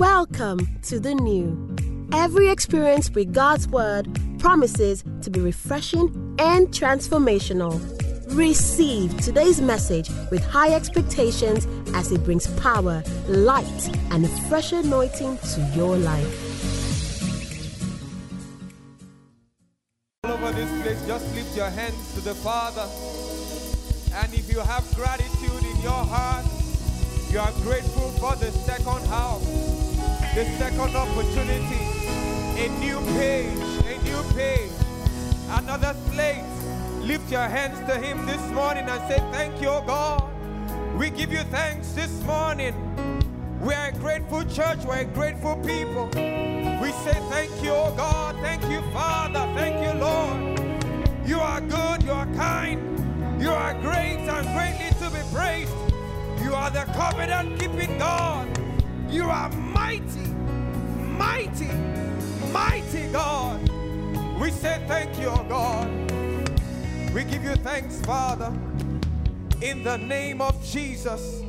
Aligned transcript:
Welcome 0.00 0.66
to 0.84 0.98
the 0.98 1.14
new. 1.14 1.76
Every 2.14 2.48
experience 2.48 3.10
with 3.10 3.34
God's 3.34 3.68
Word 3.68 4.08
promises 4.38 5.04
to 5.20 5.28
be 5.28 5.40
refreshing 5.40 6.06
and 6.38 6.68
transformational. 6.68 7.78
Receive 8.34 9.14
today's 9.20 9.60
message 9.60 10.08
with 10.30 10.42
high 10.42 10.72
expectations 10.72 11.66
as 11.94 12.12
it 12.12 12.24
brings 12.24 12.46
power, 12.58 13.04
light, 13.28 13.90
and 14.10 14.24
a 14.24 14.28
fresh 14.48 14.72
anointing 14.72 15.36
to 15.36 15.60
your 15.76 15.98
life. 15.98 16.46
All 20.24 20.32
over 20.32 20.52
this 20.52 20.80
place, 20.80 21.06
just 21.06 21.34
lift 21.34 21.54
your 21.54 21.68
hands 21.68 22.14
to 22.14 22.22
the 22.22 22.34
Father. 22.36 22.88
And 24.14 24.32
if 24.32 24.50
you 24.50 24.60
have 24.60 24.82
gratitude 24.94 25.62
in 25.62 25.82
your 25.82 25.92
heart, 25.92 26.46
you 27.30 27.38
are 27.38 27.52
grateful 27.62 28.10
for 28.18 28.34
the 28.36 28.50
second 28.50 29.06
half, 29.06 29.40
the 30.34 30.44
second 30.58 30.94
opportunity, 30.94 31.82
a 32.62 32.68
new 32.78 33.00
page, 33.18 33.58
a 33.86 33.98
new 34.04 34.22
page, 34.34 34.70
another 35.50 35.92
slate. 36.08 36.44
Lift 37.00 37.32
your 37.32 37.48
hands 37.48 37.78
to 37.90 37.98
Him 37.98 38.24
this 38.26 38.40
morning 38.52 38.88
and 38.88 39.00
say, 39.08 39.18
Thank 39.32 39.60
you, 39.60 39.82
God. 39.88 40.30
We 40.96 41.10
give 41.10 41.32
you 41.32 41.42
thanks 41.50 41.92
this 41.92 42.22
morning. 42.22 42.74
We 43.60 43.74
are 43.74 43.88
a 43.88 43.92
grateful 43.92 44.44
church, 44.44 44.78
we're 44.86 45.00
a 45.00 45.04
grateful 45.04 45.56
people. 45.56 46.06
We 46.14 46.92
say, 47.02 47.18
Thank 47.28 47.50
you, 47.64 47.74
God. 47.96 48.36
Thank 48.36 48.62
you, 48.70 48.82
Father. 48.92 49.40
Thank 49.56 49.84
you, 49.84 50.00
Lord. 50.00 51.28
You 51.28 51.40
are 51.40 51.60
good, 51.60 52.04
you 52.04 52.12
are 52.12 52.32
kind, 52.36 53.42
you 53.42 53.50
are 53.50 53.74
great 53.80 54.28
and 54.28 54.46
greatly 54.54 54.90
to 55.00 55.10
be 55.10 55.22
praised. 55.34 55.72
You 56.44 56.54
are 56.54 56.70
the 56.70 56.84
covenant 56.92 57.58
keeping 57.58 57.98
God. 57.98 58.29
You 59.10 59.28
are 59.28 59.50
mighty, 59.50 60.28
mighty, 61.18 61.66
mighty 62.52 63.08
God. 63.10 63.68
We 64.40 64.52
say 64.52 64.80
thank 64.86 65.18
you, 65.18 65.34
God. 65.48 65.88
We 67.12 67.24
give 67.24 67.42
you 67.42 67.56
thanks, 67.56 68.00
Father, 68.02 68.56
in 69.60 69.82
the 69.82 69.96
name 69.96 70.40
of 70.40 70.64
Jesus. 70.64 71.42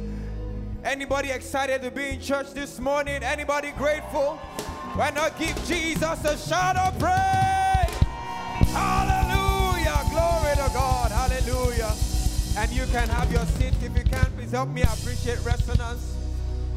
Anybody 0.83 1.29
excited 1.29 1.83
to 1.83 1.91
be 1.91 2.09
in 2.09 2.19
church 2.19 2.51
this 2.53 2.79
morning? 2.79 3.21
Anybody 3.21 3.69
grateful? 3.77 4.37
Why 4.95 5.11
not 5.11 5.37
give 5.37 5.55
Jesus 5.65 6.25
a 6.25 6.37
shout 6.37 6.77
of 6.77 6.97
praise? 6.97 7.95
Hallelujah. 8.73 10.01
Glory 10.09 10.55
to 10.55 10.73
God. 10.73 11.11
Hallelujah. 11.11 11.93
And 12.57 12.71
you 12.71 12.87
can 12.87 13.07
have 13.07 13.31
your 13.31 13.45
seat 13.45 13.75
if 13.83 13.95
you 13.95 14.03
can. 14.03 14.31
Please 14.35 14.49
help 14.49 14.69
me 14.69 14.81
appreciate 14.81 15.37
resonance. 15.45 16.20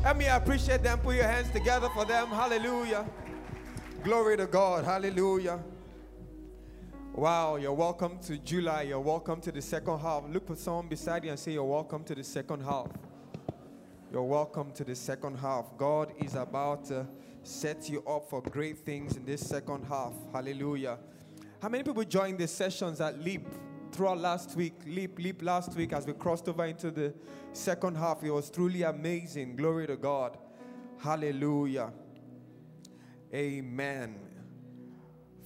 Help 0.05 0.19
me 0.19 0.27
appreciate 0.27 0.83
them. 0.83 0.98
Put 0.98 1.16
your 1.16 1.27
hands 1.27 1.50
together 1.50 1.88
for 1.88 2.05
them. 2.05 2.28
Hallelujah. 2.28 3.06
Glory 4.02 4.36
to 4.36 4.46
God. 4.46 4.84
Hallelujah. 4.84 5.58
Wow, 7.14 7.56
you're 7.56 7.72
welcome 7.72 8.19
to 8.19 8.36
July. 8.36 8.83
You're 8.83 9.00
welcome 9.00 9.41
to 9.41 9.50
the 9.50 9.62
second 9.62 10.00
half. 10.00 10.24
Look 10.28 10.46
for 10.46 10.56
someone 10.56 10.88
beside 10.88 11.24
you 11.24 11.30
and 11.30 11.38
say, 11.38 11.52
You're 11.52 11.64
welcome 11.64 12.05
to 12.05 12.14
the 12.14 12.22
second 12.22 12.62
half. 12.62 12.88
You're 14.12 14.24
welcome 14.24 14.72
to 14.72 14.84
the 14.84 14.94
second 14.94 15.38
half. 15.38 15.74
God 15.78 16.12
is 16.18 16.34
about 16.34 16.84
to 16.89 17.06
set 17.42 17.89
you 17.89 18.05
up 18.06 18.28
for 18.28 18.42
great 18.42 18.80
things 18.80 19.16
in 19.16 19.24
this 19.24 19.41
second 19.41 19.86
half. 19.86 20.12
Hallelujah. 20.34 20.98
How 21.62 21.70
many 21.70 21.83
people 21.83 22.05
joined 22.05 22.41
the 22.41 22.46
sessions 22.46 23.00
at 23.00 23.18
Leap 23.24 23.46
throughout 23.95 24.19
last 24.19 24.56
week? 24.56 24.75
Leap, 24.87 25.19
Leap 25.19 25.42
last 25.42 25.75
week 25.77 25.92
as 25.92 26.06
we 26.06 26.12
crossed 26.12 26.48
over 26.48 26.64
into 26.64 26.91
the 26.91 27.14
second 27.53 27.97
half. 27.97 28.23
It 28.25 28.31
was 28.31 28.51
truly 28.51 28.83
amazing. 28.83 29.56
Glory 29.56 29.86
to 29.86 29.97
God. 29.97 30.36
Hallelujah. 30.98 31.92
Amen. 33.33 34.17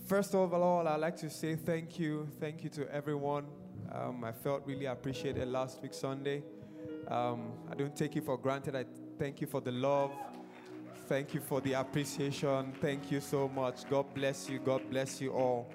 First 0.06 0.34
of 0.34 0.54
all, 0.54 0.88
I'd 0.88 0.96
like 0.96 1.16
to 1.16 1.28
say 1.28 1.56
thank 1.56 1.98
you. 1.98 2.26
Thank 2.40 2.64
you 2.64 2.70
to 2.70 2.90
everyone. 2.90 3.44
Um, 3.92 4.24
I 4.24 4.32
felt 4.32 4.66
really 4.66 4.86
appreciated 4.86 5.46
last 5.48 5.82
week, 5.82 5.92
Sunday. 5.92 6.42
Um, 7.08 7.52
I 7.70 7.74
don't 7.74 7.94
take 7.94 8.16
it 8.16 8.24
for 8.24 8.38
granted. 8.38 8.74
I 8.74 8.86
thank 9.18 9.40
you 9.40 9.46
for 9.46 9.60
the 9.60 9.72
love. 9.72 10.12
Thank 11.06 11.34
you 11.34 11.40
for 11.40 11.60
the 11.60 11.74
appreciation. 11.74 12.72
Thank 12.80 13.10
you 13.10 13.20
so 13.20 13.48
much. 13.48 13.88
God 13.88 14.14
bless 14.14 14.48
you. 14.48 14.58
God 14.58 14.88
bless 14.90 15.20
you 15.20 15.32
all. 15.32 15.70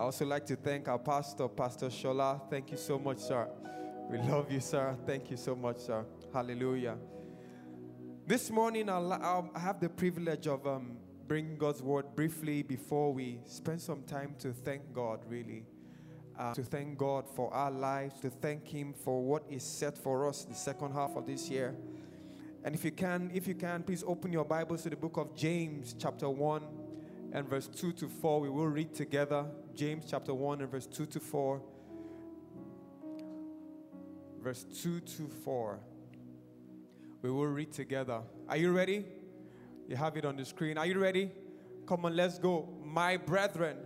I 0.00 0.04
also 0.04 0.24
like 0.24 0.46
to 0.46 0.56
thank 0.56 0.88
our 0.88 0.98
pastor, 0.98 1.46
Pastor 1.46 1.88
Shola. 1.88 2.40
Thank 2.48 2.70
you 2.70 2.78
so 2.78 2.98
much, 2.98 3.18
sir. 3.18 3.46
We 4.10 4.16
love 4.16 4.50
you, 4.50 4.58
sir. 4.58 4.96
Thank 5.04 5.30
you 5.30 5.36
so 5.36 5.54
much, 5.54 5.76
sir. 5.76 6.06
Hallelujah. 6.32 6.96
This 8.26 8.50
morning, 8.50 8.88
I'll, 8.88 9.12
I'll, 9.12 9.50
I 9.54 9.58
have 9.58 9.78
the 9.78 9.90
privilege 9.90 10.46
of 10.46 10.66
um, 10.66 10.96
bringing 11.28 11.58
God's 11.58 11.82
word 11.82 12.16
briefly 12.16 12.62
before 12.62 13.12
we 13.12 13.40
spend 13.44 13.82
some 13.82 14.02
time 14.04 14.36
to 14.38 14.54
thank 14.54 14.90
God, 14.94 15.20
really. 15.28 15.66
Uh, 16.38 16.54
to 16.54 16.62
thank 16.62 16.96
God 16.96 17.28
for 17.28 17.52
our 17.52 17.70
lives, 17.70 18.20
to 18.20 18.30
thank 18.30 18.66
Him 18.66 18.94
for 18.94 19.22
what 19.22 19.42
is 19.50 19.62
set 19.62 19.98
for 19.98 20.26
us 20.26 20.44
the 20.46 20.54
second 20.54 20.94
half 20.94 21.14
of 21.14 21.26
this 21.26 21.50
year. 21.50 21.76
And 22.64 22.74
if 22.74 22.86
you 22.86 22.92
can, 22.92 23.30
if 23.34 23.46
you 23.46 23.54
can, 23.54 23.82
please 23.82 24.02
open 24.06 24.32
your 24.32 24.46
Bibles 24.46 24.82
to 24.84 24.88
the 24.88 24.96
book 24.96 25.18
of 25.18 25.36
James, 25.36 25.94
chapter 25.98 26.30
1 26.30 26.62
and 27.32 27.48
verse 27.48 27.68
2 27.68 27.92
to 27.92 28.08
4. 28.08 28.40
We 28.40 28.48
will 28.48 28.66
read 28.66 28.94
together 28.94 29.46
James 29.80 30.04
chapter 30.06 30.34
1 30.34 30.60
and 30.60 30.70
verse 30.70 30.84
2 30.84 31.06
to 31.06 31.18
4. 31.18 31.62
Verse 34.42 34.66
2 34.82 35.00
to 35.00 35.26
4. 35.42 35.80
We 37.22 37.30
will 37.30 37.46
read 37.46 37.72
together. 37.72 38.20
Are 38.46 38.58
you 38.58 38.72
ready? 38.72 39.06
You 39.88 39.96
have 39.96 40.18
it 40.18 40.26
on 40.26 40.36
the 40.36 40.44
screen. 40.44 40.76
Are 40.76 40.84
you 40.84 40.98
ready? 40.98 41.30
Come 41.86 42.04
on, 42.04 42.14
let's 42.14 42.38
go. 42.38 42.68
My 42.84 43.16
brethren, 43.16 43.78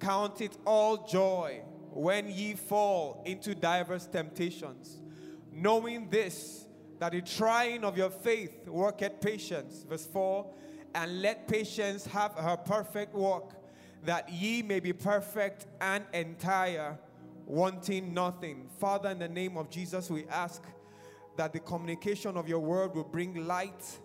count 0.00 0.40
it 0.40 0.56
all 0.64 1.06
joy 1.06 1.60
when 1.90 2.30
ye 2.30 2.54
fall 2.54 3.22
into 3.26 3.54
diverse 3.54 4.06
temptations, 4.06 5.02
knowing 5.52 6.08
this, 6.08 6.64
that 6.98 7.12
the 7.12 7.20
trying 7.20 7.84
of 7.84 7.98
your 7.98 8.08
faith 8.08 8.66
worketh 8.66 9.20
patience. 9.20 9.84
Verse 9.86 10.06
4 10.06 10.50
And 10.94 11.20
let 11.20 11.46
patience 11.46 12.06
have 12.06 12.32
her 12.36 12.56
perfect 12.56 13.12
work, 13.14 13.61
that 14.04 14.30
ye 14.30 14.62
may 14.62 14.80
be 14.80 14.92
perfect 14.92 15.66
and 15.80 16.04
entire, 16.12 16.98
wanting 17.46 18.12
nothing. 18.12 18.68
Father, 18.78 19.10
in 19.10 19.18
the 19.18 19.28
name 19.28 19.56
of 19.56 19.70
Jesus, 19.70 20.10
we 20.10 20.26
ask 20.26 20.62
that 21.36 21.52
the 21.52 21.60
communication 21.60 22.36
of 22.36 22.48
your 22.48 22.60
word 22.60 22.94
will 22.94 23.04
bring 23.04 23.46
light 23.46 23.98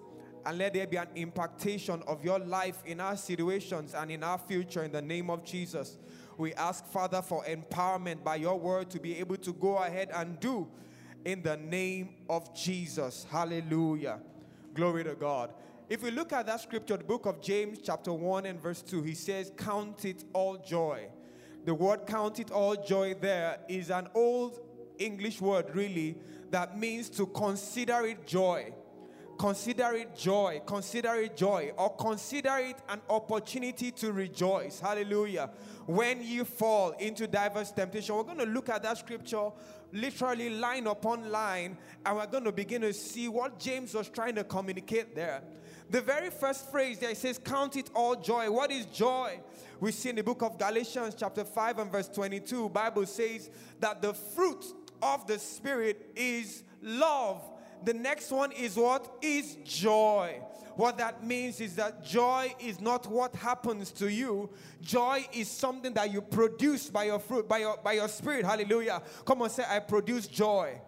and 0.45 0.57
let 0.57 0.73
there 0.73 0.87
be 0.87 0.97
an 0.97 1.09
impactation 1.15 2.01
of 2.07 2.23
your 2.23 2.39
life 2.39 2.81
in 2.85 3.01
our 3.01 3.17
situations 3.17 3.93
and 3.93 4.09
in 4.11 4.23
our 4.23 4.37
future 4.37 4.83
in 4.83 4.91
the 4.91 5.01
name 5.01 5.29
of 5.29 5.43
Jesus. 5.43 5.97
We 6.37 6.53
ask, 6.53 6.85
Father, 6.85 7.21
for 7.21 7.43
empowerment 7.43 8.23
by 8.23 8.37
your 8.37 8.57
word 8.57 8.89
to 8.91 8.99
be 8.99 9.17
able 9.17 9.37
to 9.37 9.51
go 9.53 9.77
ahead 9.77 10.09
and 10.13 10.39
do 10.39 10.67
in 11.25 11.41
the 11.41 11.57
name 11.57 12.09
of 12.29 12.55
Jesus. 12.55 13.25
Hallelujah. 13.29 14.19
Glory 14.73 15.03
to 15.03 15.15
God. 15.15 15.49
If 15.89 16.03
we 16.03 16.11
look 16.11 16.33
at 16.33 16.45
that 16.47 16.59
scripture, 16.59 16.97
the 16.97 17.05
book 17.05 17.25
of 17.25 17.41
James, 17.41 17.79
chapter 17.81 18.11
1 18.11 18.45
and 18.45 18.61
verse 18.61 18.81
2, 18.81 19.03
he 19.03 19.13
says, 19.13 19.53
Count 19.55 20.03
it 20.03 20.25
all 20.33 20.57
joy. 20.57 21.07
The 21.63 21.73
word 21.73 22.05
count 22.05 22.39
it 22.39 22.51
all 22.51 22.75
joy 22.75 23.13
there 23.13 23.59
is 23.69 23.89
an 23.89 24.09
old 24.13 24.59
English 24.99 25.39
word, 25.39 25.73
really, 25.73 26.17
that 26.51 26.77
means 26.77 27.09
to 27.11 27.25
consider 27.27 28.05
it 28.05 28.27
joy. 28.27 28.73
Consider 29.39 29.93
it 29.93 30.15
joy, 30.15 30.61
consider 30.65 31.13
it 31.15 31.37
joy, 31.37 31.71
or 31.77 31.95
consider 31.95 32.57
it 32.57 32.77
an 32.89 32.99
opportunity 33.09 33.91
to 33.91 34.11
rejoice. 34.11 34.79
Hallelujah. 34.79 35.51
When 35.85 36.23
you 36.23 36.43
fall 36.43 36.91
into 36.93 37.27
diverse 37.27 37.71
temptation, 37.71 38.15
we're 38.15 38.23
going 38.23 38.39
to 38.39 38.45
look 38.45 38.67
at 38.67 38.83
that 38.83 38.97
scripture 38.97 39.51
literally 39.93 40.49
line 40.49 40.87
upon 40.87 41.31
line, 41.31 41.77
and 42.05 42.17
we're 42.17 42.27
going 42.27 42.43
to 42.43 42.51
begin 42.51 42.81
to 42.81 42.93
see 42.93 43.27
what 43.27 43.59
James 43.59 43.93
was 43.93 44.09
trying 44.09 44.35
to 44.35 44.43
communicate 44.43 45.15
there. 45.15 45.43
The 45.89 46.01
very 46.01 46.29
first 46.29 46.69
phrase 46.69 46.99
there 46.99 47.15
says, 47.15 47.37
Count 47.37 47.75
it 47.77 47.89
all 47.93 48.15
joy. 48.15 48.51
What 48.51 48.71
is 48.71 48.85
joy? 48.87 49.39
We 49.79 49.91
see 49.91 50.09
in 50.09 50.15
the 50.15 50.23
book 50.23 50.41
of 50.41 50.57
Galatians, 50.57 51.15
chapter 51.17 51.45
5 51.45 51.79
and 51.79 51.91
verse 51.91 52.09
22, 52.09 52.69
Bible 52.69 53.05
says 53.05 53.49
that 53.79 54.01
the 54.01 54.13
fruit 54.13 54.65
of 55.01 55.27
the 55.27 55.39
Spirit 55.39 56.11
is 56.15 56.63
love. 56.81 57.41
The 57.83 57.93
next 57.93 58.31
one 58.31 58.51
is 58.51 58.75
what? 58.75 59.17
Is 59.21 59.55
joy. 59.63 60.41
What 60.75 60.97
that 60.99 61.25
means 61.25 61.59
is 61.59 61.75
that 61.75 62.05
joy 62.05 62.53
is 62.59 62.79
not 62.79 63.07
what 63.07 63.35
happens 63.35 63.91
to 63.93 64.11
you. 64.11 64.49
Joy 64.81 65.25
is 65.33 65.47
something 65.47 65.93
that 65.93 66.11
you 66.11 66.21
produce 66.21 66.89
by 66.89 67.05
your 67.05 67.19
fruit, 67.19 67.47
by 67.47 67.59
your 67.59 67.77
by 67.83 67.93
your 67.93 68.07
spirit. 68.07 68.45
Hallelujah. 68.45 69.01
Come 69.25 69.41
on, 69.41 69.49
say, 69.49 69.63
I 69.67 69.79
produce 69.79 70.27
joy. 70.27 70.79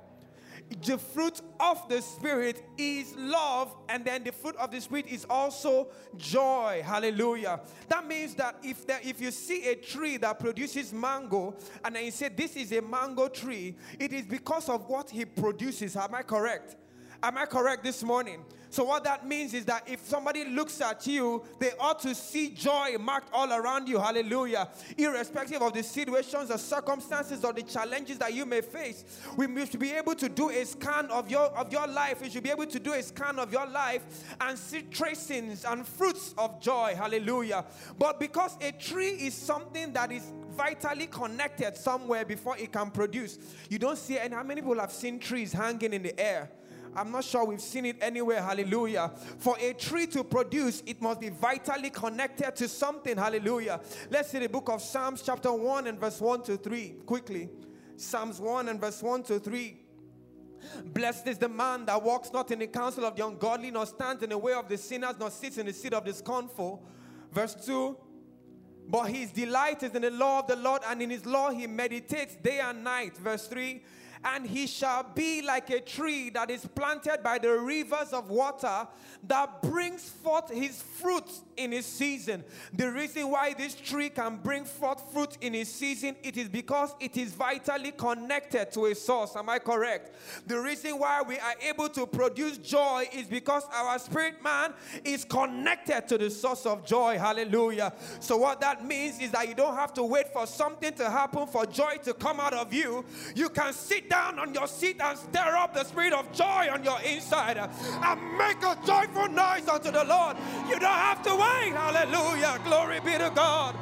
The 0.84 0.98
fruit 0.98 1.42
of 1.60 1.90
the 1.90 2.02
spirit 2.02 2.64
is 2.78 3.16
love, 3.16 3.76
and 3.90 4.06
then 4.06 4.24
the 4.24 4.32
fruit 4.32 4.56
of 4.58 4.72
the 4.72 4.80
spirit 4.80 5.08
is 5.08 5.26
also 5.30 5.88
joy. 6.16 6.82
Hallelujah. 6.86 7.60
That 7.88 8.06
means 8.06 8.36
that 8.36 8.58
if 8.64 8.86
there, 8.86 9.00
if 9.04 9.20
you 9.20 9.32
see 9.32 9.68
a 9.70 9.76
tree 9.76 10.18
that 10.18 10.40
produces 10.40 10.94
mango, 10.94 11.56
and 11.84 11.96
then 11.96 12.06
you 12.06 12.12
say 12.12 12.30
this 12.30 12.56
is 12.56 12.72
a 12.72 12.82
mango 12.82 13.28
tree, 13.28 13.76
it 14.00 14.14
is 14.14 14.26
because 14.26 14.70
of 14.70 14.88
what 14.88 15.10
he 15.10 15.26
produces. 15.26 15.96
Am 15.96 16.14
I 16.14 16.22
correct? 16.22 16.76
Am 17.22 17.38
I 17.38 17.46
correct 17.46 17.84
this 17.84 18.04
morning? 18.04 18.46
So, 18.72 18.84
what 18.84 19.04
that 19.06 19.28
means 19.28 19.56
is 19.56 19.66
that 19.66 19.90
if 19.90 20.06
somebody 20.06 20.46
looks 20.46 20.80
at 20.80 21.08
you, 21.08 21.44
they 21.58 21.72
ought 21.80 22.00
to 22.02 22.14
see 22.14 22.50
joy 22.50 22.96
marked 23.00 23.30
all 23.34 23.52
around 23.52 23.90
you. 23.90 23.98
Hallelujah. 23.98 24.70
Irrespective 24.96 25.62
of 25.62 25.74
the 25.74 25.82
situations, 25.82 26.50
the 26.50 26.58
circumstances, 26.58 27.44
or 27.44 27.52
the 27.52 27.64
challenges 27.64 28.20
that 28.20 28.34
you 28.34 28.46
may 28.46 28.62
face, 28.62 29.04
we 29.36 29.48
should 29.66 29.80
be 29.80 29.92
able 29.92 30.14
to 30.14 30.30
do 30.30 30.50
a 30.52 30.64
scan 30.66 31.08
of 31.08 31.32
your, 31.32 31.46
of 31.58 31.72
your 31.72 31.88
life. 31.88 32.22
We 32.22 32.30
should 32.30 32.44
be 32.44 32.52
able 32.52 32.68
to 32.68 32.80
do 32.80 32.94
a 32.94 33.02
scan 33.02 33.40
of 33.40 33.52
your 33.52 33.66
life 33.66 34.04
and 34.40 34.58
see 34.58 34.84
tracings 34.84 35.66
and 35.66 35.86
fruits 35.88 36.36
of 36.38 36.62
joy. 36.62 36.94
Hallelujah. 36.96 37.66
But 37.98 38.20
because 38.20 38.56
a 38.62 38.72
tree 38.72 39.10
is 39.10 39.34
something 39.34 39.94
that 39.94 40.12
is 40.12 40.32
vitally 40.52 41.08
connected 41.08 41.76
somewhere 41.76 42.24
before 42.24 42.56
it 42.58 42.72
can 42.72 42.92
produce, 42.92 43.40
you 43.68 43.80
don't 43.80 43.98
see 43.98 44.20
And 44.20 44.34
How 44.34 44.44
many 44.44 44.62
people 44.62 44.80
have 44.80 44.92
seen 44.92 45.20
trees 45.20 45.52
hanging 45.54 45.94
in 45.94 46.04
the 46.04 46.20
air? 46.20 46.52
I'm 46.96 47.12
not 47.12 47.24
sure 47.24 47.46
we've 47.46 47.62
seen 47.62 47.86
it 47.86 47.98
anywhere. 48.02 48.42
Hallelujah. 48.42 49.12
For 49.38 49.58
a 49.60 49.74
tree 49.74 50.08
to 50.08 50.24
produce, 50.24 50.84
it 50.86 51.02
must 51.02 51.20
be 51.20 51.30
vitally 51.30 51.90
connected 51.90 52.56
to 52.58 52.68
something. 52.68 53.18
Hallelujah. 53.18 53.80
Let's 54.10 54.30
see 54.30 54.40
the 54.40 54.50
book 54.50 54.70
of 54.70 54.82
Psalms, 54.82 55.22
chapter 55.22 55.52
1 55.52 55.88
and 55.88 56.00
verse 56.00 56.20
1 56.20 56.44
to 56.44 56.58
3. 56.58 56.96
Quickly. 57.06 57.50
Psalms 57.96 58.40
1 58.40 58.70
and 58.70 58.80
verse 58.80 59.02
1 59.02 59.24
to 59.24 59.40
3. 59.40 59.78
Blessed 60.86 61.28
is 61.28 61.38
the 61.38 61.50
man 61.50 61.86
that 61.86 62.02
walks 62.02 62.32
not 62.32 62.52
in 62.52 62.60
the 62.60 62.68
counsel 62.68 63.06
of 63.06 63.16
the 63.16 63.26
ungodly, 63.26 63.72
nor 63.72 63.86
stands 63.86 64.24
in 64.24 64.30
the 64.30 64.38
way 64.38 64.54
of 64.54 64.68
the 64.68 64.78
sinners, 64.78 65.16
nor 65.20 65.32
sits 65.32 65.58
in 65.58 65.66
the 65.66 65.74
seat 65.74 65.94
of 65.94 66.06
the 66.06 66.14
scornful. 66.14 66.84
Verse 67.32 67.56
2 67.66 67.98
But 68.88 69.06
his 69.06 69.32
delight 69.32 69.84
is 69.84 69.94
in 69.94 70.02
the 70.02 70.12
law 70.12 70.40
of 70.40 70.48
the 70.48 70.56
Lord, 70.56 70.82
and 70.88 71.02
in 71.02 71.10
his 71.10 71.26
law 71.26 71.52
he 71.52 71.68
meditates 71.68 72.36
day 72.36 72.60
and 72.60 72.84
night. 72.84 73.18
Verse 73.18 73.48
3 73.48 73.82
and 74.24 74.46
he 74.46 74.68
shall 74.68 75.04
be 75.16 75.42
like 75.42 75.70
a 75.70 75.80
tree 75.80 76.30
that 76.32 76.50
is 76.50 76.66
planted 76.66 77.20
by 77.24 77.38
the 77.38 77.58
rivers 77.58 78.12
of 78.12 78.30
water 78.30 78.88
that 79.28 79.62
brings 79.62 80.10
forth 80.10 80.50
his 80.50 80.82
fruit 80.82 81.30
in 81.58 81.72
his 81.72 81.86
season. 81.86 82.44
The 82.74 82.92
reason 82.92 83.30
why 83.30 83.54
this 83.54 83.76
tree 83.76 84.10
can 84.10 84.38
bring 84.38 84.66
forth 84.66 85.02
fruit 85.14 85.38
in 85.42 85.54
his 85.54 85.74
season, 85.74 86.16
it 86.24 86.38
is 86.38 86.50
because 86.50 86.96
it 87.00 87.18
is 87.18 87.34
vitally 87.34 87.92
connected 87.92 88.72
to 88.74 88.86
a 88.88 88.96
source. 88.96 89.36
Am 89.36 89.50
I 89.50 89.60
correct? 89.60 90.16
The 90.48 90.60
reason 90.60 91.00
why 91.00 91.22
we 91.22 91.38
are 91.40 91.56
able 91.68 91.90
to 91.90 92.06
produce 92.06 92.58
joy 92.58 93.08
is 93.14 93.28
because 93.28 93.64
our 93.74 94.00
spirit 94.00 94.44
man 94.44 94.74
is 95.04 95.24
connected 95.26 96.08
to 96.08 96.18
the 96.18 96.30
source 96.30 96.66
of 96.66 96.86
joy. 96.86 97.18
Hallelujah. 97.18 97.94
So 98.20 98.38
what 98.38 98.62
that 98.62 98.86
means 98.86 99.20
is 99.20 99.32
that 99.32 99.48
you 99.48 99.56
don't 99.56 99.76
have 99.76 99.94
to 99.94 100.04
wait 100.04 100.32
for 100.34 100.46
something 100.48 100.94
to 100.94 101.10
happen 101.10 101.48
for 101.48 101.66
joy 101.66 101.98
to 102.04 102.14
come 102.14 102.40
out 102.40 102.54
of 102.54 102.74
you. 102.74 103.06
You 103.36 103.50
can 103.50 103.74
sit 103.74 104.09
down 104.10 104.40
on 104.40 104.54
your 104.54 104.68
seat 104.68 104.98
and 105.00 105.18
stir 105.18 105.56
up 105.56 105.74
the 105.74 105.84
spirit 105.84 106.14
of 106.14 106.32
joy 106.34 106.68
on 106.72 106.84
your 106.84 107.00
inside 107.02 107.58
and 107.58 108.38
make 108.38 108.62
a 108.64 108.78
joyful 108.86 109.30
noise 109.30 109.68
unto 109.68 109.92
the 109.92 110.04
Lord. 110.04 110.36
You 110.68 110.80
don't 110.80 110.92
have 111.08 111.22
to 111.24 111.36
wait. 111.36 111.74
Hallelujah. 111.74 112.60
Glory 112.64 113.00
be 113.00 113.12
to 113.12 113.32
God. 113.34 113.76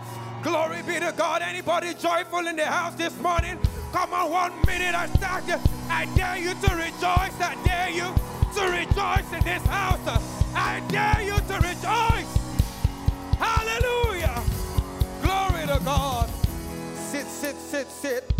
Glory 0.43 0.81
be 0.83 0.99
to 0.99 1.13
God. 1.17 1.41
Anybody 1.41 1.93
joyful 1.93 2.45
in 2.47 2.55
the 2.55 2.65
house 2.65 2.95
this 2.95 3.17
morning? 3.21 3.57
Come 3.91 4.13
on, 4.13 4.29
one 4.29 4.53
minute 4.65 4.93
I 4.93 5.07
start 5.07 5.47
you. 5.47 5.59
I 5.89 6.05
dare 6.15 6.37
you 6.37 6.53
to 6.53 6.75
rejoice. 6.75 7.35
I 7.41 7.57
dare 7.65 7.89
you 7.89 8.13
to 8.55 8.63
rejoice 8.69 9.33
in 9.33 9.43
this 9.43 9.65
house. 9.65 9.99
I 10.53 10.81
dare 10.89 11.23
you 11.23 11.35
to 11.35 11.55
rejoice. 11.55 12.31
Hallelujah. 13.39 14.43
Glory 15.21 15.67
to 15.67 15.83
God. 15.83 16.29
Sit, 16.95 17.25
sit, 17.25 17.55
sit, 17.55 17.89
sit 17.89 18.36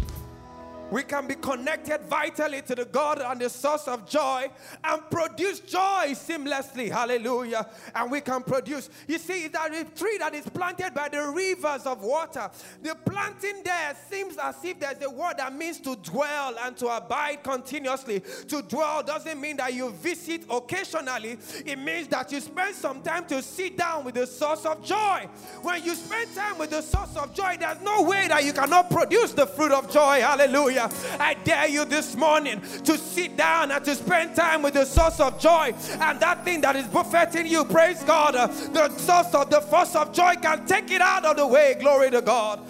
we 0.92 1.04
can 1.04 1.28
be 1.28 1.36
connected 1.36 2.02
vitally 2.04 2.62
to 2.62 2.76
the 2.76 2.86
God 2.86 3.20
and 3.20 3.42
the 3.42 3.50
source 3.50 3.88
of 3.88 4.08
joy 4.08 4.50
and 4.84 5.02
produce 5.10 5.60
joy 5.60 6.14
seamlessly. 6.14 6.90
Hallelujah. 6.90 7.68
And 7.94 8.12
we 8.12 8.22
can 8.22 8.44
produce. 8.44 8.90
You 9.08 9.18
see, 9.18 9.48
that 9.48 9.96
tree 9.96 10.18
that 10.20 10.34
is 10.34 10.48
planted 10.50 10.94
by 10.94 11.10
the 11.10 11.28
rivers 11.28 11.86
of 11.86 12.02
water, 12.02 12.50
the 12.82 12.96
planting 13.06 13.64
there 13.64 13.96
seems 14.10 14.38
as 14.38 14.56
if 14.64 14.80
there's 14.80 15.02
a 15.02 15.10
word 15.10 15.36
that 15.38 15.54
means 15.54 15.80
to 15.82 15.96
dwell 15.98 16.56
and 16.62 16.78
to 16.78 16.88
abide 16.88 17.44
continuously. 17.44 18.22
To 18.48 18.62
dwell 18.62 19.04
doesn't 19.04 19.40
mean 19.40 19.58
that 19.58 19.74
you 19.74 19.90
visit 19.92 20.44
occasionally, 20.50 21.38
it 21.66 21.78
means 21.78 22.08
that 22.10 22.32
you 22.32 22.40
spend 22.40 22.76
some 22.76 23.02
time 23.02 23.26
to 23.28 23.42
sit 23.42 23.78
down 23.78 24.06
with 24.06 24.16
the 24.16 24.26
source 24.26 24.66
of 24.66 24.84
joy. 24.84 25.28
When 25.62 25.84
you 25.84 25.96
spend 25.96 26.34
time 26.34 26.58
with 26.58 26.70
the 26.70 26.82
source 26.82 27.16
of 27.18 27.34
joy, 27.34 27.58
there's 27.60 27.82
no 27.82 28.04
way 28.04 28.28
that 28.28 28.44
you 28.44 28.54
cannot 28.54 28.90
produce 28.90 29.34
the 29.34 29.46
fruit 29.46 29.72
of 29.72 29.92
joy. 29.92 30.22
Hallelujah. 30.22 30.77
Hallelujah. 30.78 31.18
I 31.20 31.34
dare 31.34 31.68
you 31.68 31.86
this 31.86 32.16
morning 32.16 32.62
to 32.84 32.98
sit 32.98 33.36
down 33.36 33.72
and 33.72 33.84
to 33.84 33.96
spend 33.96 34.36
time 34.36 34.62
with 34.62 34.76
the 34.76 34.86
source 34.86 35.20
of 35.20 35.40
joy. 35.40 35.74
And 36.00 36.20
that 36.20 36.44
thing 36.44 36.62
that 36.62 36.76
is 36.76 36.88
buffeting 36.88 37.48
you, 37.48 37.66
praise 37.66 38.04
God, 38.04 38.36
uh, 38.36 38.48
the 38.48 38.90
source 38.98 39.34
of 39.34 39.50
the 39.50 39.62
force 39.62 39.96
of 39.96 40.14
joy 40.14 40.36
can 40.42 40.66
take 40.66 40.92
it 40.92 41.02
out 41.02 41.26
of 41.26 41.38
the 41.38 41.48
way. 41.48 41.76
Glory 41.80 42.12
to 42.12 42.22
God. 42.22 42.62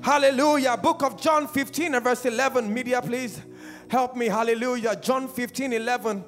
Hallelujah. 0.00 0.76
Book 0.76 1.02
of 1.02 1.20
John 1.20 1.46
15 1.46 1.94
and 1.94 2.04
verse 2.04 2.24
11. 2.26 2.72
Media, 2.72 3.00
please 3.00 3.40
help 3.88 4.16
me. 4.16 4.26
Hallelujah. 4.26 4.96
John 4.96 5.28
15 5.28 5.72
11. 5.72 6.24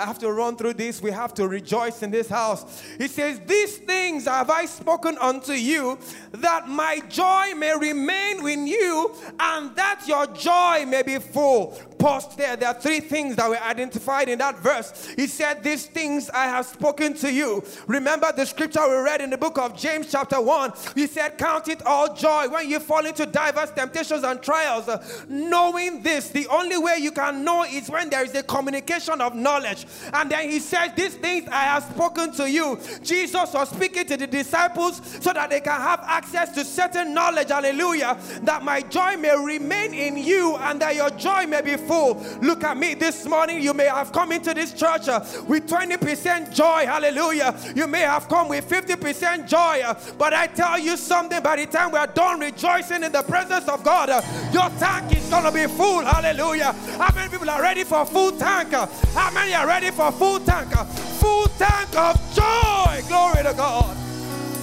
I 0.00 0.06
have 0.06 0.18
to 0.20 0.32
run 0.32 0.56
through 0.56 0.74
this. 0.74 1.02
We 1.02 1.10
have 1.10 1.34
to 1.34 1.46
rejoice 1.46 2.02
in 2.02 2.10
this 2.10 2.28
house. 2.28 2.82
He 2.96 3.06
says, 3.06 3.38
These 3.46 3.78
things 3.78 4.24
have 4.24 4.48
I 4.48 4.64
spoken 4.64 5.18
unto 5.18 5.52
you, 5.52 5.98
that 6.32 6.68
my 6.68 7.00
joy 7.08 7.52
may 7.54 7.76
remain 7.76 8.48
in 8.48 8.66
you, 8.66 9.14
and 9.38 9.76
that 9.76 10.02
your 10.06 10.26
joy 10.28 10.86
may 10.86 11.02
be 11.02 11.18
full 11.18 11.78
paused 12.00 12.36
there. 12.38 12.56
There 12.56 12.68
are 12.68 12.74
three 12.74 13.00
things 13.00 13.36
that 13.36 13.48
were 13.48 13.60
identified 13.60 14.28
in 14.28 14.38
that 14.38 14.58
verse. 14.58 15.06
He 15.16 15.26
said, 15.26 15.62
These 15.62 15.86
things 15.86 16.30
I 16.30 16.46
have 16.46 16.66
spoken 16.66 17.14
to 17.14 17.32
you. 17.32 17.62
Remember 17.86 18.32
the 18.32 18.46
scripture 18.46 18.80
we 18.88 18.96
read 18.96 19.20
in 19.20 19.30
the 19.30 19.38
book 19.38 19.58
of 19.58 19.76
James, 19.76 20.10
chapter 20.10 20.40
1. 20.40 20.72
He 20.94 21.06
said, 21.06 21.38
Count 21.38 21.68
it 21.68 21.84
all 21.86 22.12
joy 22.14 22.48
when 22.48 22.68
you 22.68 22.80
fall 22.80 23.04
into 23.04 23.26
diverse 23.26 23.70
temptations 23.70 24.24
and 24.24 24.42
trials. 24.42 24.88
knowing 25.28 26.02
this, 26.02 26.30
the 26.30 26.48
only 26.48 26.78
way 26.78 26.96
you 26.98 27.12
can 27.12 27.44
know 27.44 27.64
is 27.64 27.88
when 27.90 28.08
there 28.08 28.24
is 28.24 28.34
a 28.34 28.42
communication 28.42 29.20
of 29.20 29.34
knowledge. 29.34 29.86
And 30.12 30.30
then 30.30 30.50
he 30.50 30.60
says, 30.60 30.92
These 30.96 31.14
things 31.16 31.48
I 31.48 31.64
have 31.64 31.84
spoken 31.84 32.32
to 32.34 32.50
you. 32.50 32.78
Jesus 33.02 33.52
was 33.52 33.68
speaking 33.70 34.06
to 34.06 34.16
the 34.16 34.26
disciples 34.26 35.00
so 35.20 35.32
that 35.32 35.50
they 35.50 35.60
can 35.60 35.80
have 35.80 36.00
access 36.04 36.52
to 36.54 36.64
certain 36.64 37.14
knowledge. 37.14 37.48
Hallelujah. 37.48 38.18
That 38.42 38.62
my 38.62 38.80
joy 38.82 39.16
may 39.16 39.36
remain 39.36 39.94
in 39.94 40.16
you 40.16 40.56
and 40.56 40.80
that 40.80 40.96
your 40.96 41.10
joy 41.10 41.46
may 41.46 41.62
be 41.62 41.76
full. 41.76 42.24
Look 42.42 42.64
at 42.64 42.76
me 42.76 42.94
this 42.94 43.26
morning. 43.26 43.62
You 43.62 43.74
may 43.74 43.86
have 43.86 44.12
come 44.12 44.32
into 44.32 44.54
this 44.54 44.72
church 44.72 45.08
uh, 45.08 45.24
with 45.46 45.68
20% 45.68 46.54
joy. 46.54 46.86
Hallelujah. 46.86 47.56
You 47.74 47.86
may 47.86 48.00
have 48.00 48.28
come 48.28 48.48
with 48.48 48.68
50% 48.68 49.48
joy. 49.48 49.82
Uh, 49.84 49.94
but 50.18 50.32
I 50.32 50.46
tell 50.46 50.78
you 50.78 50.96
something, 50.96 51.42
by 51.42 51.56
the 51.56 51.66
time 51.66 51.92
we 51.92 51.98
are 51.98 52.06
done 52.06 52.40
rejoicing 52.40 53.02
in 53.02 53.12
the 53.12 53.22
presence 53.22 53.68
of 53.68 53.82
God, 53.84 54.10
uh, 54.10 54.22
your 54.52 54.68
tank 54.78 55.16
is 55.16 55.28
going 55.28 55.44
to 55.44 55.52
be 55.52 55.66
full. 55.66 56.04
Hallelujah. 56.04 56.72
How 56.98 57.14
many 57.14 57.30
people 57.30 57.48
are 57.50 57.62
ready 57.62 57.84
for 57.84 58.04
full 58.04 58.32
tank? 58.32 58.72
How 58.72 59.30
many 59.32 59.54
are 59.54 59.66
ready 59.66 59.79
for 59.88 60.12
full 60.12 60.40
tank? 60.40 60.70
Full 61.18 61.46
tank 61.58 61.96
of 61.96 62.16
joy. 62.34 63.02
Glory 63.08 63.42
to 63.44 63.54
God. 63.56 63.96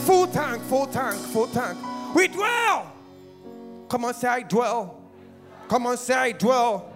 Full 0.06 0.28
tank, 0.28 0.62
full 0.64 0.86
tank, 0.88 1.20
full 1.20 1.48
tank. 1.48 1.78
We 2.16 2.28
dwell. 2.28 2.94
Come 3.90 4.06
on, 4.06 4.14
say, 4.14 4.28
I 4.28 4.42
dwell. 4.44 5.02
Come 5.68 5.88
on, 5.88 5.98
say, 5.98 6.14
I 6.14 6.32
dwell. 6.34 6.94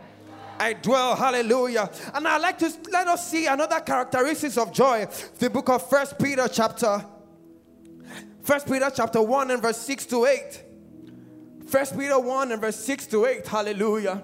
I 0.59 0.73
dwell. 0.73 1.15
Hallelujah. 1.15 1.89
And 2.13 2.27
I'd 2.27 2.41
like 2.41 2.59
to 2.59 2.71
let 2.91 3.07
us 3.07 3.29
see 3.31 3.47
another 3.47 3.79
characteristics 3.79 4.57
of 4.57 4.71
joy. 4.71 5.07
The 5.39 5.49
book 5.49 5.69
of 5.69 5.89
First 5.89 6.19
Peter 6.19 6.47
chapter 6.47 7.03
First 8.43 8.67
Peter 8.67 8.91
chapter 8.93 9.21
1 9.21 9.51
and 9.51 9.61
verse 9.61 9.77
6 9.77 10.05
to 10.07 10.25
8. 10.25 10.63
First 11.67 11.97
Peter 11.97 12.19
1 12.19 12.51
and 12.51 12.59
verse 12.59 12.75
6 12.75 13.07
to 13.07 13.25
8. 13.25 13.45
Hallelujah. 13.45 14.23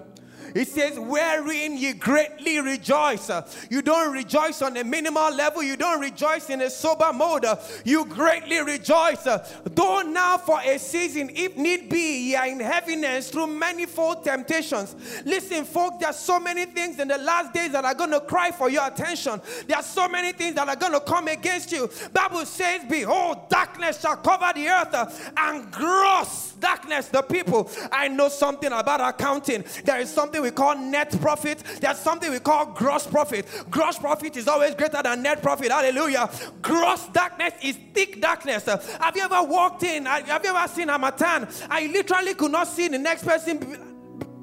It 0.54 0.68
says, 0.68 0.98
wherein 0.98 1.76
ye 1.76 1.92
greatly 1.92 2.60
rejoice. 2.60 3.30
You 3.70 3.82
don't 3.82 4.12
rejoice 4.12 4.62
on 4.62 4.76
a 4.76 4.84
minimal 4.84 5.34
level. 5.34 5.62
You 5.62 5.76
don't 5.76 6.00
rejoice 6.00 6.50
in 6.50 6.62
a 6.62 6.70
sober 6.70 7.12
mode. 7.12 7.46
You 7.84 8.04
greatly 8.06 8.60
rejoice. 8.60 9.26
Though 9.64 10.02
now 10.02 10.38
for 10.38 10.60
a 10.60 10.78
season, 10.78 11.30
if 11.34 11.56
need 11.56 11.88
be, 11.88 12.28
ye 12.28 12.34
are 12.34 12.46
in 12.46 12.60
heaviness 12.60 13.30
through 13.30 13.48
manifold 13.48 14.24
temptations. 14.24 14.96
Listen, 15.24 15.64
folks, 15.64 15.98
there 15.98 16.10
are 16.10 16.14
so 16.14 16.40
many 16.40 16.64
things 16.64 16.98
in 16.98 17.08
the 17.08 17.18
last 17.18 17.52
days 17.52 17.72
that 17.72 17.84
are 17.84 17.94
going 17.94 18.10
to 18.10 18.20
cry 18.20 18.50
for 18.50 18.70
your 18.70 18.86
attention. 18.86 19.40
There 19.66 19.76
are 19.76 19.82
so 19.82 20.08
many 20.08 20.32
things 20.32 20.54
that 20.54 20.68
are 20.68 20.76
going 20.76 20.92
to 20.92 21.00
come 21.00 21.28
against 21.28 21.72
you. 21.72 21.90
Bible 22.12 22.46
says, 22.46 22.82
behold, 22.88 23.48
darkness 23.48 24.00
shall 24.00 24.16
cover 24.16 24.50
the 24.54 24.68
earth 24.68 25.32
and 25.36 25.70
gross 25.70 26.52
darkness 26.60 27.08
the 27.08 27.22
people. 27.22 27.70
I 27.92 28.08
know 28.08 28.28
something 28.28 28.72
about 28.72 29.00
accounting. 29.00 29.64
There 29.84 30.00
is 30.00 30.12
something 30.12 30.37
we 30.42 30.50
call 30.50 30.76
net 30.76 31.18
profit. 31.20 31.62
There's 31.80 31.98
something 31.98 32.30
we 32.30 32.40
call 32.40 32.66
gross 32.66 33.06
profit. 33.06 33.46
Gross 33.70 33.98
profit 33.98 34.36
is 34.36 34.48
always 34.48 34.74
greater 34.74 35.02
than 35.02 35.22
net 35.22 35.42
profit. 35.42 35.70
Hallelujah. 35.70 36.30
Gross 36.62 37.06
darkness 37.08 37.54
is 37.62 37.78
thick 37.94 38.20
darkness. 38.20 38.66
Have 38.66 39.16
you 39.16 39.22
ever 39.22 39.42
walked 39.42 39.82
in? 39.82 40.06
Have 40.06 40.44
you 40.44 40.54
ever 40.54 40.68
seen 40.72 40.88
Harmattan? 40.88 41.48
I 41.70 41.86
literally 41.86 42.34
could 42.34 42.52
not 42.52 42.68
see 42.68 42.88
the 42.88 42.98
next 42.98 43.24
person 43.24 43.97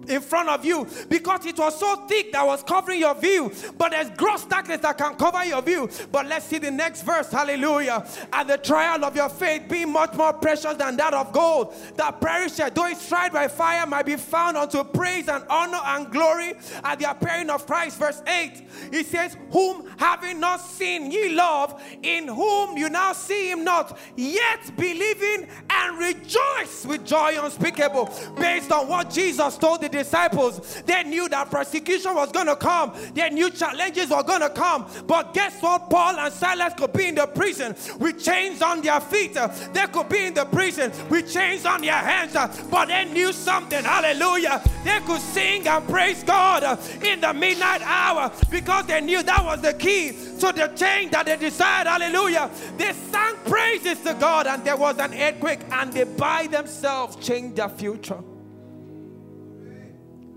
in 0.07 0.21
front 0.21 0.49
of 0.49 0.65
you 0.65 0.87
because 1.09 1.45
it 1.45 1.57
was 1.57 1.79
so 1.79 1.95
thick 2.07 2.31
that 2.31 2.45
was 2.45 2.63
covering 2.63 2.99
your 2.99 3.15
view. 3.15 3.51
But 3.77 3.91
there's 3.91 4.09
gross 4.11 4.45
darkness 4.45 4.81
that 4.81 4.97
can 4.97 5.15
cover 5.15 5.43
your 5.45 5.61
view. 5.61 5.89
But 6.11 6.27
let's 6.27 6.45
see 6.45 6.57
the 6.57 6.71
next 6.71 7.03
verse. 7.03 7.31
Hallelujah. 7.31 8.05
And 8.33 8.49
the 8.49 8.57
trial 8.57 9.03
of 9.05 9.15
your 9.15 9.29
faith 9.29 9.63
being 9.69 9.91
much 9.91 10.13
more 10.13 10.33
precious 10.33 10.75
than 10.75 10.97
that 10.97 11.13
of 11.13 11.31
gold 11.31 11.73
that 11.95 12.21
perisheth, 12.21 12.73
though 12.73 12.87
it's 12.87 13.07
tried 13.07 13.31
by 13.31 13.47
fire, 13.47 13.85
might 13.85 14.05
be 14.05 14.15
found 14.15 14.57
unto 14.57 14.83
praise 14.83 15.27
and 15.27 15.43
honor 15.49 15.79
and 15.85 16.11
glory 16.11 16.53
at 16.83 16.99
the 16.99 17.09
appearing 17.09 17.49
of 17.49 17.65
Christ. 17.65 17.99
Verse 17.99 18.21
8. 18.27 18.63
He 18.91 19.03
says, 19.03 19.37
Whom 19.51 19.89
having 19.97 20.39
not 20.39 20.61
seen 20.61 21.11
ye 21.11 21.29
love, 21.29 21.81
in 22.03 22.27
whom 22.27 22.77
you 22.77 22.89
now 22.89 23.13
see 23.13 23.51
him 23.51 23.63
not, 23.63 23.97
yet 24.15 24.71
believing 24.77 25.47
and 25.69 25.97
rejoice 25.97 26.85
with 26.85 27.05
joy 27.05 27.37
unspeakable, 27.41 28.13
based 28.37 28.71
on 28.71 28.87
what 28.87 29.09
Jesus 29.09 29.57
told 29.57 29.81
the 29.81 29.89
disciples. 29.95 30.83
They 30.85 31.03
knew 31.03 31.29
that 31.29 31.49
persecution 31.49 32.15
was 32.15 32.31
going 32.31 32.47
to 32.47 32.55
come, 32.55 32.93
they 33.13 33.29
knew 33.29 33.49
challenges 33.49 34.09
were 34.09 34.23
going 34.23 34.41
to 34.41 34.49
come. 34.49 34.85
But 35.07 35.33
guess 35.33 35.61
what? 35.61 35.89
Paul 35.89 36.17
and 36.17 36.33
Silas 36.33 36.73
could 36.75 36.93
be 36.93 37.07
in 37.07 37.15
the 37.15 37.27
prison 37.27 37.75
with 37.99 38.23
chains 38.23 38.61
on 38.61 38.81
their 38.81 38.99
feet, 38.99 39.33
they 39.73 39.87
could 39.91 40.09
be 40.09 40.25
in 40.25 40.33
the 40.33 40.45
prison 40.45 40.91
with 41.09 41.31
chains 41.31 41.65
on 41.65 41.81
their 41.81 41.93
hands, 41.93 42.33
but 42.69 42.87
they 42.87 43.05
knew 43.05 43.31
something. 43.31 43.83
Hallelujah. 43.83 44.61
They 44.83 44.99
could 45.05 45.21
sing 45.21 45.67
and 45.67 45.87
praise 45.87 46.23
God 46.23 46.79
in 47.03 47.21
the 47.21 47.33
midnight 47.33 47.81
hour 47.83 48.31
because 48.49 48.85
they 48.87 49.01
knew 49.01 49.23
that 49.23 49.43
was 49.43 49.61
the 49.61 49.73
key 49.73 50.11
to 50.39 50.51
the 50.51 50.71
change 50.75 51.11
that 51.11 51.25
they 51.25 51.37
desired. 51.37 51.87
Hallelujah. 51.87 52.49
They 52.77 52.93
sang 52.93 53.35
praises 53.45 53.99
to 54.01 54.13
God, 54.15 54.47
and 54.47 54.63
there 54.63 54.77
was 54.77 54.97
an 54.99 55.13
earthquake, 55.13 55.61
and 55.71 55.91
they 55.91 56.03
by 56.03 56.47
themselves 56.47 57.15
changed 57.15 57.55
their 57.55 57.69
future. 57.69 58.19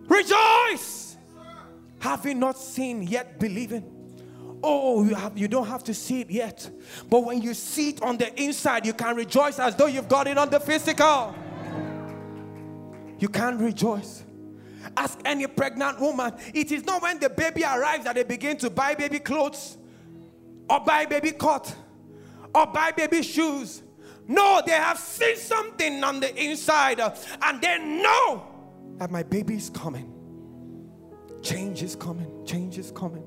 Rejoice, 0.08 1.16
having 2.00 2.40
not 2.40 2.58
seen 2.58 3.02
yet 3.02 3.38
believing. 3.38 3.94
Oh, 4.62 5.04
you, 5.04 5.14
have, 5.14 5.38
you 5.38 5.46
don't 5.46 5.66
have 5.66 5.84
to 5.84 5.94
see 5.94 6.22
it 6.22 6.30
yet. 6.30 6.68
But 7.08 7.20
when 7.20 7.40
you 7.42 7.54
see 7.54 7.90
it 7.90 8.02
on 8.02 8.16
the 8.16 8.34
inside, 8.42 8.86
you 8.86 8.92
can 8.92 9.14
rejoice 9.14 9.58
as 9.58 9.76
though 9.76 9.86
you've 9.86 10.08
got 10.08 10.26
it 10.26 10.36
on 10.36 10.50
the 10.50 10.58
physical. 10.58 11.34
You 13.18 13.28
can 13.28 13.58
rejoice. 13.58 14.24
Ask 14.96 15.20
any 15.24 15.46
pregnant 15.46 16.00
woman. 16.00 16.32
It 16.54 16.72
is 16.72 16.84
not 16.84 17.02
when 17.02 17.18
the 17.20 17.30
baby 17.30 17.62
arrives 17.62 18.04
that 18.04 18.14
they 18.14 18.24
begin 18.24 18.56
to 18.58 18.70
buy 18.70 18.94
baby 18.94 19.18
clothes 19.18 19.76
or 20.68 20.80
buy 20.80 21.04
baby 21.06 21.32
coat 21.32 21.72
or 22.54 22.66
buy 22.66 22.92
baby 22.92 23.22
shoes. 23.22 23.82
No, 24.26 24.60
they 24.64 24.72
have 24.72 24.98
seen 24.98 25.36
something 25.36 26.02
on 26.02 26.20
the 26.20 26.34
inside 26.42 27.00
uh, 27.00 27.14
and 27.42 27.60
they 27.60 27.78
know 27.78 28.46
that 28.98 29.10
my 29.10 29.22
baby 29.22 29.54
is 29.54 29.70
coming. 29.70 30.12
Change 31.42 31.82
is 31.82 31.96
coming. 31.96 32.44
Change 32.44 32.78
is 32.78 32.90
coming. 32.90 33.24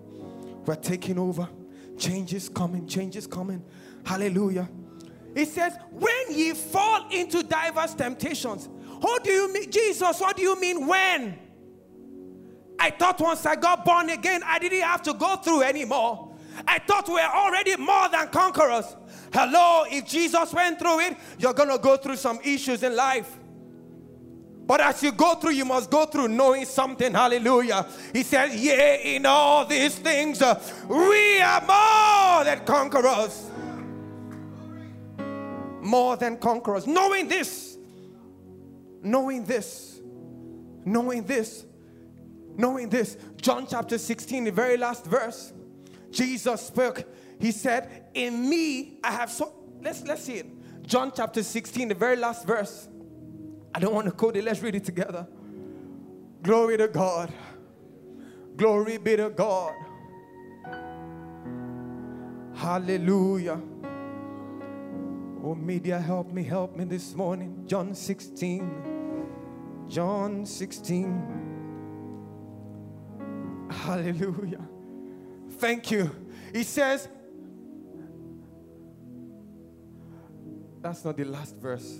We're 0.65 0.75
taking 0.75 1.17
over. 1.17 1.47
Change 1.97 2.33
is 2.33 2.49
coming. 2.49 2.87
Change 2.87 3.15
is 3.15 3.27
coming. 3.27 3.63
Hallelujah. 4.05 4.69
It 5.33 5.47
says, 5.47 5.73
when 5.91 6.25
ye 6.29 6.53
fall 6.53 7.07
into 7.09 7.41
diverse 7.43 7.93
temptations. 7.93 8.67
What 8.99 9.23
do 9.23 9.31
you 9.31 9.51
mean, 9.51 9.71
Jesus? 9.71 10.19
What 10.19 10.35
do 10.35 10.43
you 10.43 10.59
mean 10.59 10.85
when? 10.85 11.39
I 12.77 12.89
thought 12.89 13.19
once 13.19 13.45
I 13.45 13.55
got 13.55 13.85
born 13.85 14.09
again, 14.09 14.41
I 14.45 14.59
didn't 14.59 14.81
have 14.81 15.01
to 15.03 15.13
go 15.13 15.37
through 15.37 15.63
anymore. 15.63 16.33
I 16.67 16.79
thought 16.79 17.07
we 17.07 17.13
were 17.13 17.21
already 17.21 17.77
more 17.77 18.09
than 18.09 18.27
conquerors. 18.27 18.95
Hello, 19.33 19.85
if 19.89 20.05
Jesus 20.05 20.53
went 20.53 20.79
through 20.79 20.99
it, 20.99 21.17
you're 21.39 21.53
going 21.53 21.69
to 21.69 21.77
go 21.77 21.95
through 21.95 22.17
some 22.17 22.39
issues 22.43 22.83
in 22.83 22.95
life. 22.95 23.37
But 24.65 24.81
as 24.81 25.03
you 25.03 25.11
go 25.11 25.35
through, 25.35 25.51
you 25.51 25.65
must 25.65 25.89
go 25.89 26.05
through 26.05 26.29
knowing 26.29 26.65
something. 26.65 27.13
Hallelujah. 27.13 27.85
He 28.13 28.23
says, 28.23 28.55
Yea, 28.55 29.15
in 29.15 29.25
all 29.25 29.65
these 29.65 29.95
things, 29.95 30.41
uh, 30.41 30.61
we 30.87 31.41
are 31.41 31.61
more 31.61 32.45
than 32.45 32.63
conquerors. 32.65 33.49
More 35.81 36.15
than 36.15 36.37
conquerors. 36.37 36.87
Knowing 36.87 37.27
this, 37.27 37.77
knowing 39.01 39.43
this, 39.45 39.99
knowing 40.85 41.23
this, 41.23 41.65
knowing 42.55 42.89
this. 42.89 43.17
John 43.41 43.65
chapter 43.67 43.97
16, 43.97 44.43
the 44.45 44.51
very 44.51 44.77
last 44.77 45.05
verse, 45.05 45.53
Jesus 46.11 46.61
spoke. 46.61 47.03
He 47.39 47.51
said, 47.51 48.05
In 48.13 48.47
me 48.47 48.99
I 49.03 49.11
have 49.11 49.31
so 49.31 49.53
let's 49.81 50.03
let's 50.03 50.23
see 50.23 50.35
it. 50.35 50.45
John 50.85 51.11
chapter 51.15 51.41
16, 51.41 51.87
the 51.87 51.95
very 51.95 52.15
last 52.15 52.45
verse. 52.45 52.87
I 53.73 53.79
don't 53.79 53.93
want 53.93 54.05
to 54.05 54.11
quote 54.11 54.35
it, 54.35 54.43
let's 54.43 54.61
read 54.61 54.75
it 54.75 54.83
together. 54.83 55.27
Glory 56.43 56.77
to 56.77 56.87
God. 56.87 57.31
Glory 58.57 58.97
be 58.97 59.15
to 59.15 59.29
God. 59.29 59.73
Hallelujah. 62.55 63.61
Oh, 65.43 65.55
media, 65.55 65.99
help 65.99 66.31
me, 66.31 66.43
help 66.43 66.75
me 66.75 66.83
this 66.83 67.15
morning. 67.15 67.63
John 67.65 67.95
16. 67.95 69.85
John 69.87 70.45
16. 70.45 71.41
Hallelujah. 73.71 74.67
Thank 75.57 75.91
you. 75.91 76.11
He 76.53 76.63
says, 76.63 77.07
that's 80.81 81.05
not 81.05 81.17
the 81.17 81.25
last 81.25 81.55
verse. 81.55 81.97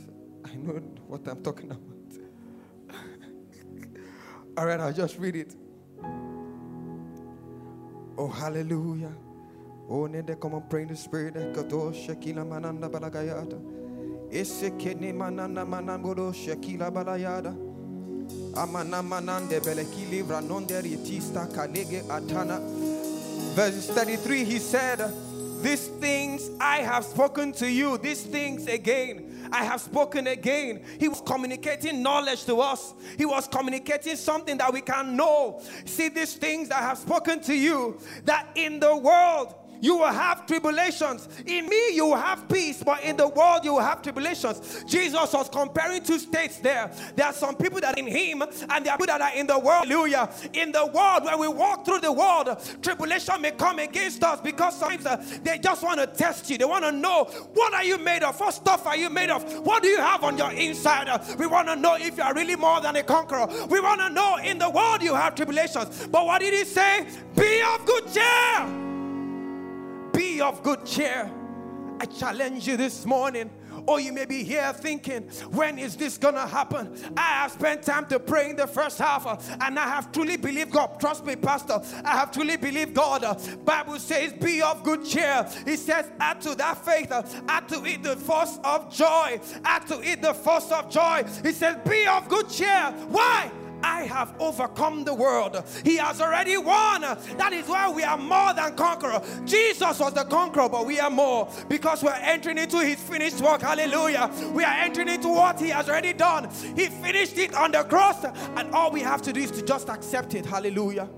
I 0.52 0.56
know 0.56 0.74
what 1.08 1.26
I'm 1.28 1.42
talking 1.42 1.72
about. 1.72 2.98
All 4.58 4.66
right, 4.66 4.80
I'll 4.80 4.92
just 4.92 5.18
read 5.18 5.36
it. 5.36 5.56
Oh, 8.18 8.28
hallelujah. 8.28 9.14
Oh, 9.90 10.08
Nende, 10.08 10.40
come 10.40 10.56
on, 10.56 10.64
pray 10.70 10.82
in 10.84 10.90
the 10.90 10.96
spirit. 10.96 11.34
Kato 11.56 11.92
Shekila 11.92 12.46
Mananda 12.48 12.90
Balagayada. 12.90 13.60
Esekene 14.30 15.14
Mananda 15.14 15.66
Manangodo 15.66 16.34
Shekila 16.34 16.92
Balayada. 16.92 17.56
Amana 18.58 19.02
manande 19.02 19.60
belekili 19.62 20.24
vranonde 20.24 20.82
rietista 20.82 21.48
kalege 21.48 22.02
atana. 22.10 22.60
Verse 23.56 23.88
33, 23.88 24.44
he 24.44 24.60
said, 24.60 25.00
These 25.62 25.88
things 26.00 26.50
I 26.60 26.78
have 26.78 27.06
spoken 27.06 27.54
to 27.54 27.70
you, 27.70 27.98
these 27.98 28.24
things 28.24 28.68
again. 28.68 29.31
I 29.52 29.64
have 29.64 29.82
spoken 29.82 30.28
again. 30.28 30.84
He 31.00 31.08
was 31.08 31.22
communicating 31.22 32.02
knowledge 32.02 32.46
to 32.46 32.60
us. 32.62 32.94
He 33.18 33.26
was 33.26 33.48
communicating 33.48 34.16
something 34.16 34.58
that 34.58 34.72
we 34.72 34.82
can 34.82 35.16
know. 35.16 35.62
See, 35.86 36.10
these 36.10 36.36
things 36.36 36.72
I 36.72 36.80
have 36.80 36.98
spoken 36.98 37.42
to 37.42 37.54
you, 37.54 38.00
that 38.26 38.48
in 38.56 38.80
the 38.80 38.96
world 38.96 39.56
you 39.82 39.98
will 39.98 40.06
have 40.06 40.46
tribulations. 40.46 41.28
In 41.46 41.68
me, 41.68 41.96
you 41.96 42.06
will 42.06 42.16
have 42.16 42.48
peace, 42.48 42.82
but 42.84 43.04
in 43.04 43.18
the 43.18 43.28
world, 43.28 43.66
you 43.66 43.74
will 43.74 43.82
have 43.82 44.02
tribulations. 44.02 44.84
Jesus 44.88 45.34
was 45.34 45.50
comparing 45.50 46.04
two 46.04 46.20
states 46.20 46.60
there. 46.60 46.92
There 47.16 47.26
are 47.26 47.34
some 47.34 47.56
people 47.56 47.82
that 47.82 47.98
are 47.98 48.00
in 48.00 48.08
Him, 48.08 48.42
and 48.42 48.86
there 48.86 48.94
are 48.94 48.98
people 48.98 49.08
that 49.08 49.22
are 49.22 49.36
in 49.36 49.48
the 49.48 49.58
world. 49.58 49.88
Hallelujah. 49.88 50.30
In 50.54 50.72
the 50.72 50.86
world, 50.86 51.26
when 51.26 51.40
we 51.40 51.48
walk 51.48 51.86
through 51.86 52.00
the 52.00 52.12
world, 52.12 52.58
tribulation 52.82 53.42
may 53.42 53.52
come 53.52 53.80
against 53.80 54.24
us 54.24 54.40
because 54.40 54.78
sometimes 54.78 55.06
uh, 55.06 55.24
they 55.44 55.58
just 55.58 55.84
want 55.84 56.00
to 56.00 56.08
test 56.08 56.50
you. 56.50 56.58
They 56.58 56.66
want 56.66 56.86
to 56.86 56.92
know 56.92 57.26
what 57.54 57.74
are 57.74 57.84
you 57.84 57.98
made 57.98 58.24
of? 58.24 58.40
What 58.40 58.54
stuff 58.54 58.86
are 58.86 58.98
you 58.98 59.10
made 59.10 59.30
of? 59.30 59.44
What 59.66 59.82
do 59.82 59.90
you 59.90 59.98
have 59.98 60.24
on 60.24 60.38
your 60.38 60.52
inside? 60.52 61.10
Uh, 61.10 61.20
we 61.38 61.48
want 61.48 61.68
to 61.68 61.76
know 61.76 61.96
if 61.96 62.18
you 62.18 62.24
are 62.24 62.34
really 62.34 62.56
more 62.56 62.82
than 62.82 62.96
a 62.96 63.04
conqueror. 63.04 63.48
We 63.68 63.80
want 63.80 64.02
to 64.02 64.10
know 64.10 64.38
in 64.38 64.60
the 64.60 64.70
world 64.70 65.02
you 65.02 65.16
have 65.16 65.36
tribulations. 65.36 66.08
But 66.08 66.26
what 66.26 66.42
did 66.42 66.54
He 66.54 66.66
say? 66.66 67.08
Be 67.36 67.62
of 67.74 67.86
good 67.86 68.14
cheer. 68.14 68.91
Of 70.42 70.64
good 70.64 70.86
cheer. 70.86 71.32
I 72.00 72.06
challenge 72.06 72.68
you 72.68 72.76
this 72.76 73.06
morning. 73.06 73.52
Or 73.86 74.00
you 74.00 74.12
may 74.12 74.26
be 74.26 74.44
here 74.44 74.74
thinking, 74.74 75.24
when 75.52 75.80
is 75.80 75.96
this 75.96 76.18
gonna 76.18 76.48
happen? 76.48 76.98
I 77.16 77.42
have 77.42 77.52
spent 77.52 77.84
time 77.84 78.06
to 78.08 78.20
pray 78.20 78.50
in 78.50 78.56
the 78.56 78.68
first 78.68 78.98
half, 78.98 79.26
uh, 79.26 79.38
and 79.62 79.78
I 79.80 79.88
have 79.88 80.12
truly 80.12 80.38
believed 80.38 80.72
God. 80.72 81.00
Trust 81.00 81.26
me, 81.26 81.36
Pastor. 81.36 81.80
I 82.04 82.18
have 82.18 82.32
truly 82.32 82.58
believed 82.58 82.94
God. 82.96 83.24
Uh, 83.24 83.36
Bible 83.64 84.00
says, 84.00 84.34
"Be 84.34 84.62
of 84.62 84.84
good 84.84 85.06
cheer." 85.06 85.48
It 85.66 85.78
says, 85.78 86.06
"Add 86.20 86.42
to 86.42 86.56
that 86.56 86.84
faith, 86.84 87.12
uh, 87.12 87.24
add 87.48 87.70
to 87.70 87.86
it 87.86 88.04
the 88.04 88.16
force 88.16 88.60
of 88.64 88.92
joy, 88.94 89.40
add 89.64 89.88
to 89.88 90.02
it 90.02 90.22
the 90.22 90.34
force 90.34 90.72
of 90.72 90.90
joy." 90.90 91.24
It 91.44 91.56
says, 91.56 91.78
"Be 91.88 92.06
of 92.08 92.28
good 92.30 92.50
cheer." 92.50 92.94
Why? 93.10 93.52
I 93.84 94.04
have 94.04 94.34
overcome 94.40 95.04
the 95.04 95.14
world. 95.14 95.64
He 95.84 95.98
has 95.98 96.22
already 96.22 96.58
won. 96.58 97.02
That 97.02 97.54
is 97.54 97.68
why 97.68 97.90
we 97.90 98.04
are 98.04 98.18
more 98.18 98.54
than 98.54 98.76
conqueror. 98.76 99.22
Jesus 99.46 100.00
was 100.00 100.14
the 100.14 100.24
conqueror, 100.26 100.70
but 100.70 100.86
we 100.86 101.00
are 101.00 101.10
more 101.10 101.50
because 101.68 102.04
we're 102.04 102.12
entering 102.12 102.58
into 102.58 102.80
his 102.80 103.00
finished 103.02 103.42
work. 103.42 103.62
Hallelujah. 103.62 104.32
We 104.54 104.64
are 104.64 104.74
entering 104.74 105.10
into 105.10 105.30
what 105.30 105.60
he 105.60 105.70
has 105.70 105.90
already 105.90 106.14
done. 106.14 106.50
He 106.76 106.88
finished 106.88 107.38
it 107.38 107.54
on 107.56 107.72
the 107.72 107.84
cross, 107.84 108.24
and 108.24 108.72
all 108.74 108.92
we 108.92 109.02
have 109.02 109.22
to 109.24 109.34
do 109.34 109.42
is 109.42 109.52
to 109.52 109.62
just 109.62 109.90
accept 109.90 110.36
it. 110.36 110.46
Hallelujah. 110.46 111.10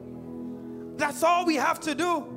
That's 0.95 1.23
all 1.23 1.45
we 1.45 1.55
have 1.55 1.79
to 1.81 1.95
do. 1.95 2.29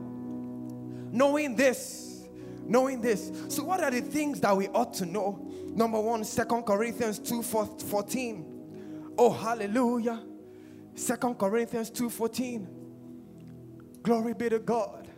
Knowing 1.12 1.56
this, 1.56 2.26
knowing 2.64 3.00
this. 3.00 3.30
So, 3.49 3.64
what 3.64 3.83
are 3.83 3.90
the 3.90 4.00
things 4.00 4.40
that 4.40 4.56
we 4.56 4.68
ought 4.68 4.92
to 4.95 5.06
know? 5.06 5.47
Number 5.66 6.00
one, 6.00 6.25
Second 6.25 6.64
Corinthians 6.64 7.18
2 7.18 7.42
14. 7.42 8.55
Oh, 9.18 9.30
hallelujah. 9.30 10.23
Second 10.94 11.38
Corinthians 11.38 11.90
2:14. 11.90 12.66
Glory 14.02 14.35
be 14.35 14.49
to 14.49 14.58
God. 14.58 15.08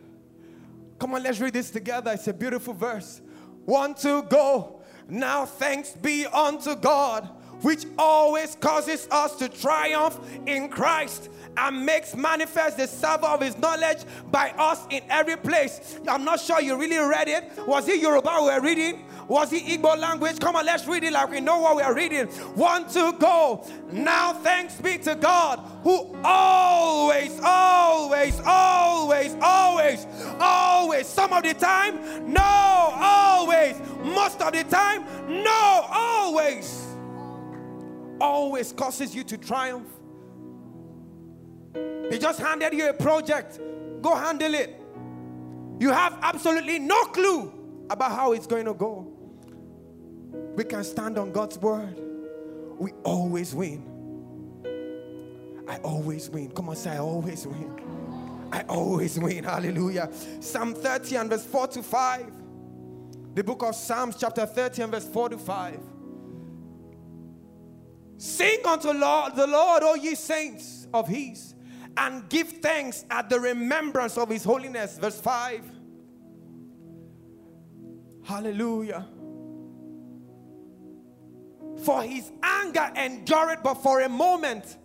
Come 0.99 1.15
on, 1.15 1.23
let's 1.23 1.41
read 1.41 1.53
this 1.53 1.71
together. 1.71 2.13
It's 2.13 2.27
a 2.27 2.33
beautiful 2.33 2.75
verse. 2.75 3.21
One, 3.65 3.95
two, 3.95 4.23
go. 4.23 4.83
Now 5.09 5.47
thanks 5.47 5.93
be 5.93 6.27
unto 6.27 6.75
God, 6.75 7.29
which 7.63 7.87
always 7.99 8.57
causes 8.57 9.09
us 9.11 9.37
to 9.37 9.49
triumph 9.49 10.19
in 10.47 10.69
Christ 10.69 11.31
and 11.57 11.85
makes 11.85 12.15
manifest 12.15 12.77
the 12.77 12.87
savor 12.87 13.27
of 13.27 13.41
his 13.41 13.59
knowledge 13.59 13.99
by 14.31 14.51
us 14.51 14.87
in 14.91 15.03
every 15.11 15.37
place. 15.37 15.99
I'm 16.07 16.25
not 16.25 16.41
sure 16.41 16.61
you 16.61 16.77
really 16.77 16.99
read 16.99 17.29
it. 17.29 17.51
Was 17.67 17.89
it 17.89 18.01
Yoruba 18.01 18.39
we 18.41 18.47
were 18.47 18.61
reading? 18.61 19.05
Was 19.27 19.53
it 19.53 19.65
Igbo 19.65 19.99
language? 19.99 20.39
Come 20.41 20.57
on, 20.57 20.65
let's 20.65 20.87
read 20.87 21.05
it 21.05 21.13
like 21.13 21.31
we 21.31 21.41
know 21.41 21.61
what 21.61 21.77
we 21.77 21.83
are 21.83 21.95
reading. 21.95 22.29
One, 22.55 22.89
two, 22.89 23.13
go. 23.15 23.67
Now 23.93 24.33
thanks 24.33 24.81
be 24.81 24.97
to 24.99 25.15
God 25.17 25.61
who 25.83 26.17
always, 26.25 27.39
always, 27.43 28.41
always, 28.41 29.37
always, 29.41 30.07
always, 30.41 31.07
some 31.07 31.33
of 31.33 31.43
the 31.43 31.55
time, 31.55 32.33
no, 32.33 32.41
always, 32.43 33.77
most 34.03 34.41
of 34.41 34.53
the 34.53 34.65
time, 34.65 35.05
no, 35.43 35.87
always, 35.91 36.88
always 38.21 38.73
causes 38.73 39.15
you 39.15 39.25
to 39.25 39.37
triumph 39.37 39.87
they 42.11 42.19
just 42.19 42.41
handed 42.41 42.73
you 42.73 42.89
a 42.89 42.93
project. 42.95 43.61
Go 44.01 44.15
handle 44.15 44.55
it. 44.55 44.81
You 45.79 45.91
have 45.91 46.19
absolutely 46.23 46.79
no 46.79 47.05
clue 47.05 47.53
about 47.91 48.13
how 48.13 48.33
it's 48.33 48.47
going 48.47 48.65
to 48.65 48.75
go. 48.75 49.07
We 50.57 50.65
can 50.65 50.85
stand 50.85 51.19
on 51.19 51.33
God's 51.33 51.59
word. 51.59 52.01
We 52.79 52.93
always 53.05 53.55
win. 53.55 53.85
I 55.69 55.77
always 55.79 56.31
win. 56.31 56.51
Come 56.51 56.71
on, 56.71 56.77
say, 56.77 56.91
I 56.91 56.99
always 56.99 57.47
win. 57.47 58.49
I 58.51 58.63
always 58.63 59.19
win. 59.19 59.45
Hallelujah. 59.45 60.11
Psalm 60.41 60.75
30 60.75 61.17
and 61.17 61.31
verse 61.31 61.45
4 61.45 61.69
to 61.69 61.83
5. 61.83 62.33
The 63.35 63.45
book 63.45 63.63
of 63.63 63.75
Psalms, 63.75 64.17
chapter 64.19 64.47
30 64.47 64.83
and 64.83 64.93
verse 64.93 65.07
4 65.07 65.29
to 65.29 65.39
5. 65.39 65.79
Sing 68.19 68.59
unto 68.67 68.91
Lord, 68.91 69.37
the 69.37 69.47
Lord, 69.47 69.83
O 69.85 69.95
ye 69.95 70.15
saints 70.15 70.89
of 70.93 71.09
his 71.09 71.55
and 71.97 72.29
give 72.29 72.49
thanks 72.49 73.05
at 73.11 73.29
the 73.31 73.39
remembrance 73.39 74.19
of 74.19 74.29
his 74.29 74.45
holiness. 74.45 74.99
Verse 74.99 75.21
5. 75.21 75.63
Hallelujah. 78.25 79.07
For 81.85 82.03
his 82.03 82.31
anger 82.43 82.91
endured 82.97 83.61
but 83.63 83.75
for 83.75 84.01
a 84.01 84.09
moment. 84.09 84.77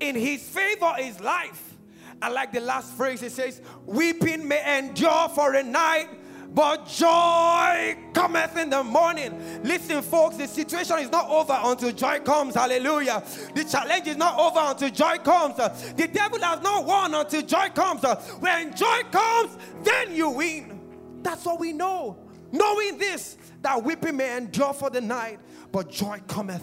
In 0.00 0.14
his 0.14 0.42
favor 0.42 0.94
is 0.98 1.20
life. 1.20 1.74
I 2.20 2.28
like 2.28 2.52
the 2.52 2.60
last 2.60 2.94
phrase. 2.94 3.22
It 3.22 3.32
says, 3.32 3.60
Weeping 3.86 4.46
may 4.46 4.78
endure 4.78 5.28
for 5.30 5.54
a 5.54 5.62
night, 5.62 6.08
but 6.54 6.86
joy 6.86 7.96
cometh 8.12 8.56
in 8.56 8.70
the 8.70 8.84
morning. 8.84 9.60
Listen, 9.64 10.00
folks, 10.02 10.36
the 10.36 10.46
situation 10.46 11.00
is 11.00 11.10
not 11.10 11.28
over 11.28 11.58
until 11.64 11.90
joy 11.90 12.20
comes. 12.20 12.54
Hallelujah. 12.54 13.24
The 13.54 13.64
challenge 13.64 14.06
is 14.06 14.16
not 14.16 14.38
over 14.38 14.60
until 14.60 14.90
joy 14.90 15.18
comes. 15.18 15.56
The 15.56 16.08
devil 16.12 16.38
has 16.40 16.62
not 16.62 16.86
won 16.86 17.12
until 17.12 17.42
joy 17.42 17.70
comes. 17.74 18.04
When 18.38 18.74
joy 18.76 19.00
comes, 19.10 19.58
then 19.82 20.14
you 20.14 20.30
win. 20.30 20.80
That's 21.22 21.44
what 21.44 21.58
we 21.58 21.72
know. 21.72 22.18
Knowing 22.52 22.98
this, 22.98 23.36
that 23.62 23.82
weeping 23.82 24.16
may 24.16 24.36
endure 24.36 24.72
for 24.72 24.90
the 24.90 25.00
night, 25.00 25.40
but 25.72 25.90
joy 25.90 26.20
cometh. 26.28 26.62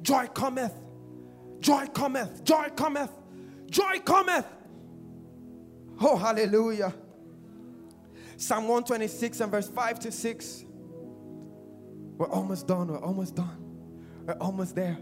Joy 0.00 0.26
cometh. 0.28 0.72
Joy 1.60 1.86
cometh. 1.88 2.42
Joy 2.44 2.68
cometh. 2.74 3.10
Joy 3.68 3.98
cometh. 3.98 4.46
Oh, 6.00 6.16
hallelujah. 6.16 6.94
Psalm 8.40 8.68
126 8.68 9.40
and 9.40 9.52
verse 9.52 9.68
5 9.68 10.00
to 10.00 10.10
6. 10.10 10.64
We're 12.16 12.30
almost 12.30 12.66
done. 12.66 12.88
We're 12.88 12.96
almost 12.96 13.36
done. 13.36 13.58
We're 14.24 14.32
almost 14.40 14.74
there. 14.74 14.96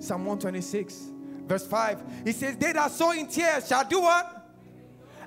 Psalm 0.00 0.24
126, 0.24 1.12
verse 1.46 1.64
5. 1.68 2.02
He 2.24 2.32
says, 2.32 2.56
They 2.56 2.72
that 2.72 2.90
sow 2.90 3.12
in 3.12 3.28
tears 3.28 3.68
shall 3.68 3.84
do 3.84 4.00
what? 4.00 4.56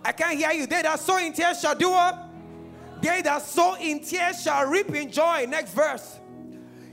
I 0.04 0.12
can't 0.12 0.38
hear 0.38 0.52
you. 0.52 0.68
They 0.68 0.82
that 0.82 1.00
sow 1.00 1.20
in 1.20 1.32
tears 1.32 1.62
shall 1.62 1.74
do 1.74 1.92
what? 1.92 2.22
They 3.02 3.22
that 3.22 3.42
sow 3.44 3.76
in 3.80 4.02
tears 4.02 4.44
shall 4.44 4.66
reap 4.66 4.94
in 4.94 5.10
joy. 5.10 5.46
Next 5.48 5.74
verse. 5.74 6.20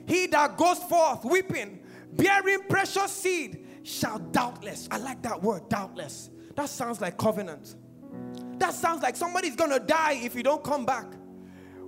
He 0.06 0.28
that 0.28 0.56
goes 0.56 0.78
forth 0.78 1.24
weeping, 1.24 1.80
bearing 2.12 2.60
precious 2.68 3.10
seed, 3.10 3.66
shall 3.82 4.20
doubtless. 4.20 4.86
I 4.88 4.98
like 4.98 5.20
that 5.22 5.42
word, 5.42 5.68
doubtless. 5.68 6.30
That 6.54 6.68
sounds 6.68 7.00
like 7.00 7.18
covenant. 7.18 7.74
That 8.58 8.74
sounds 8.74 9.02
like 9.02 9.16
somebody's 9.16 9.56
gonna 9.56 9.80
die 9.80 10.20
if 10.22 10.34
you 10.34 10.42
don't 10.42 10.62
come 10.62 10.84
back 10.84 11.06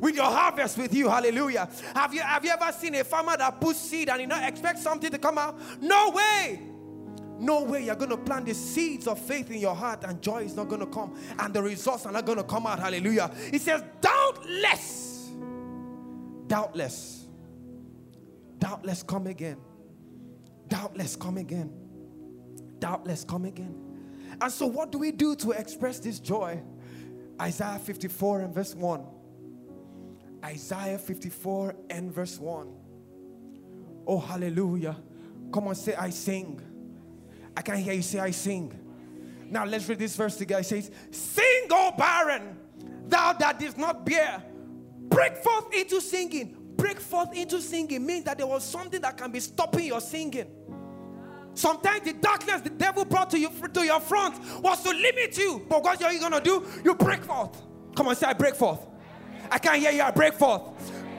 with 0.01 0.15
your 0.15 0.25
harvest 0.25 0.79
with 0.79 0.95
you. 0.95 1.09
Hallelujah. 1.09 1.69
Have 1.95 2.15
you 2.15 2.21
have 2.21 2.45
you 2.45 2.51
ever 2.51 2.73
seen 2.73 2.95
a 2.97 3.05
farmer 3.05 3.37
that 3.37 3.61
puts 3.61 3.79
seed 3.79 4.09
and 4.09 4.21
you 4.21 4.27
not 4.27 4.49
expect 4.49 4.79
something 4.79 5.11
to 5.11 5.19
come 5.19 5.39
out? 5.39 5.59
No 5.81 6.11
way. 6.11 6.61
No 7.39 7.65
way 7.65 7.85
you're 7.85 7.97
going 7.97 8.11
to 8.11 8.17
plant 8.17 8.47
the 8.47 8.55
seeds 8.55 9.07
of 9.07 9.19
faith 9.19 9.51
in 9.51 9.59
your 9.61 9.75
heart 9.75 10.05
and 10.05 10.23
joy 10.23 10.45
is 10.45 10.57
not 10.57 10.69
going 10.69 10.81
to 10.81 10.87
come 10.87 11.19
and 11.39 11.53
the 11.53 11.63
results 11.63 12.07
are 12.07 12.13
not 12.13 12.25
going 12.25 12.39
to 12.39 12.45
come 12.45 12.67
out. 12.67 12.79
Hallelujah. 12.79 13.31
He 13.51 13.59
says, 13.59 13.83
doubtless, 14.01 15.31
doubtless, 16.47 17.27
doubtless 18.59 19.03
come 19.03 19.27
again. 19.27 19.59
Doubtless 20.69 21.15
come 21.15 21.37
again. 21.37 21.73
Doubtless 22.79 23.23
come 23.25 23.45
again. 23.45 23.86
And 24.41 24.53
so, 24.53 24.67
what 24.67 24.93
do 24.93 24.99
we 24.99 25.13
do 25.13 25.35
to 25.37 25.53
express 25.53 25.99
this 25.99 26.19
joy? 26.19 26.61
Isaiah 27.41 27.79
54 27.79 28.41
and 28.41 28.55
verse 28.55 28.75
1. 28.75 29.05
Isaiah 30.45 30.99
54 30.99 31.75
and 31.91 32.13
verse 32.13 32.39
1. 32.39 32.73
Oh, 34.07 34.19
hallelujah. 34.21 34.97
Come 35.53 35.69
on, 35.69 35.75
say, 35.75 35.95
I 35.95 36.11
sing. 36.11 36.61
I 37.57 37.63
can't 37.63 37.79
hear 37.79 37.95
you 37.95 38.03
say, 38.03 38.21
I 38.21 38.31
sing. 38.31 38.79
Now, 39.51 39.65
let's 39.65 39.89
read 39.89 39.99
this 39.99 40.17
verse 40.17 40.37
together. 40.37 40.61
It 40.61 40.65
says, 40.65 40.91
Sing, 41.11 41.67
O 41.71 41.93
barren, 41.97 42.59
thou 43.09 43.33
that 43.35 43.59
didst 43.59 43.79
not 43.79 44.05
bear. 44.05 44.43
Break 45.09 45.37
forth 45.37 45.73
into 45.75 46.01
singing. 46.01 46.57
Break 46.77 47.01
forth 47.01 47.35
into 47.35 47.61
singing 47.61 48.05
means 48.05 48.25
that 48.25 48.39
there 48.39 48.47
was 48.47 48.65
something 48.65 49.01
that 49.01 49.17
can 49.17 49.31
be 49.31 49.41
stopping 49.41 49.87
your 49.87 50.01
singing. 50.01 50.47
Sometimes 51.57 52.03
the 52.03 52.13
darkness 52.13 52.61
the 52.61 52.71
devil 52.71 53.05
brought 53.07 53.31
to 53.31 53.39
you 53.39 53.51
to 53.73 53.85
your 53.85 53.99
front 53.99 54.39
was 54.63 54.83
to 54.83 54.91
limit 54.91 55.37
you. 55.39 55.65
But 55.69 55.83
what 55.83 56.03
are 56.03 56.13
you 56.13 56.21
gonna 56.21 56.41
do? 56.41 56.65
You 56.85 56.95
break 56.95 57.25
forth. 57.25 57.63
Come 57.95 58.09
on, 58.09 58.15
say 58.15 58.27
I 58.27 58.35
break 58.35 58.55
forth. 58.55 58.87
I 59.51 59.59
can't 59.59 59.79
hear 59.79 59.91
you. 59.91 60.03
I 60.03 60.11
break 60.11 60.35
forth. 60.35 60.63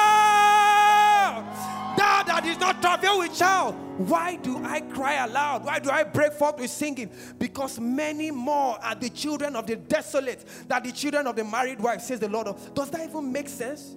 Thou 1.99 2.23
that 2.23 2.47
is 2.47 2.61
not 2.61 2.81
travel 2.81 3.19
with 3.19 3.37
child. 3.37 3.75
Why 3.99 4.37
do 4.37 4.64
I 4.64 4.83
cry 4.83 5.25
aloud? 5.25 5.64
Why 5.64 5.81
do 5.81 5.90
I 5.90 6.05
break 6.05 6.33
forth 6.35 6.59
with 6.61 6.71
singing? 6.71 7.11
Because 7.40 7.81
many 7.81 8.31
more 8.31 8.79
are 8.81 8.95
the 8.95 9.11
children 9.11 9.57
of 9.57 9.66
the 9.66 9.75
desolate 9.75 10.45
than 10.69 10.85
the 10.85 10.93
children 10.93 11.27
of 11.27 11.35
the 11.35 11.43
married 11.43 11.81
wife, 11.81 12.03
says 12.03 12.21
the 12.21 12.29
Lord. 12.29 12.47
Does 12.73 12.88
that 12.90 13.09
even 13.09 13.33
make 13.33 13.49
sense? 13.49 13.97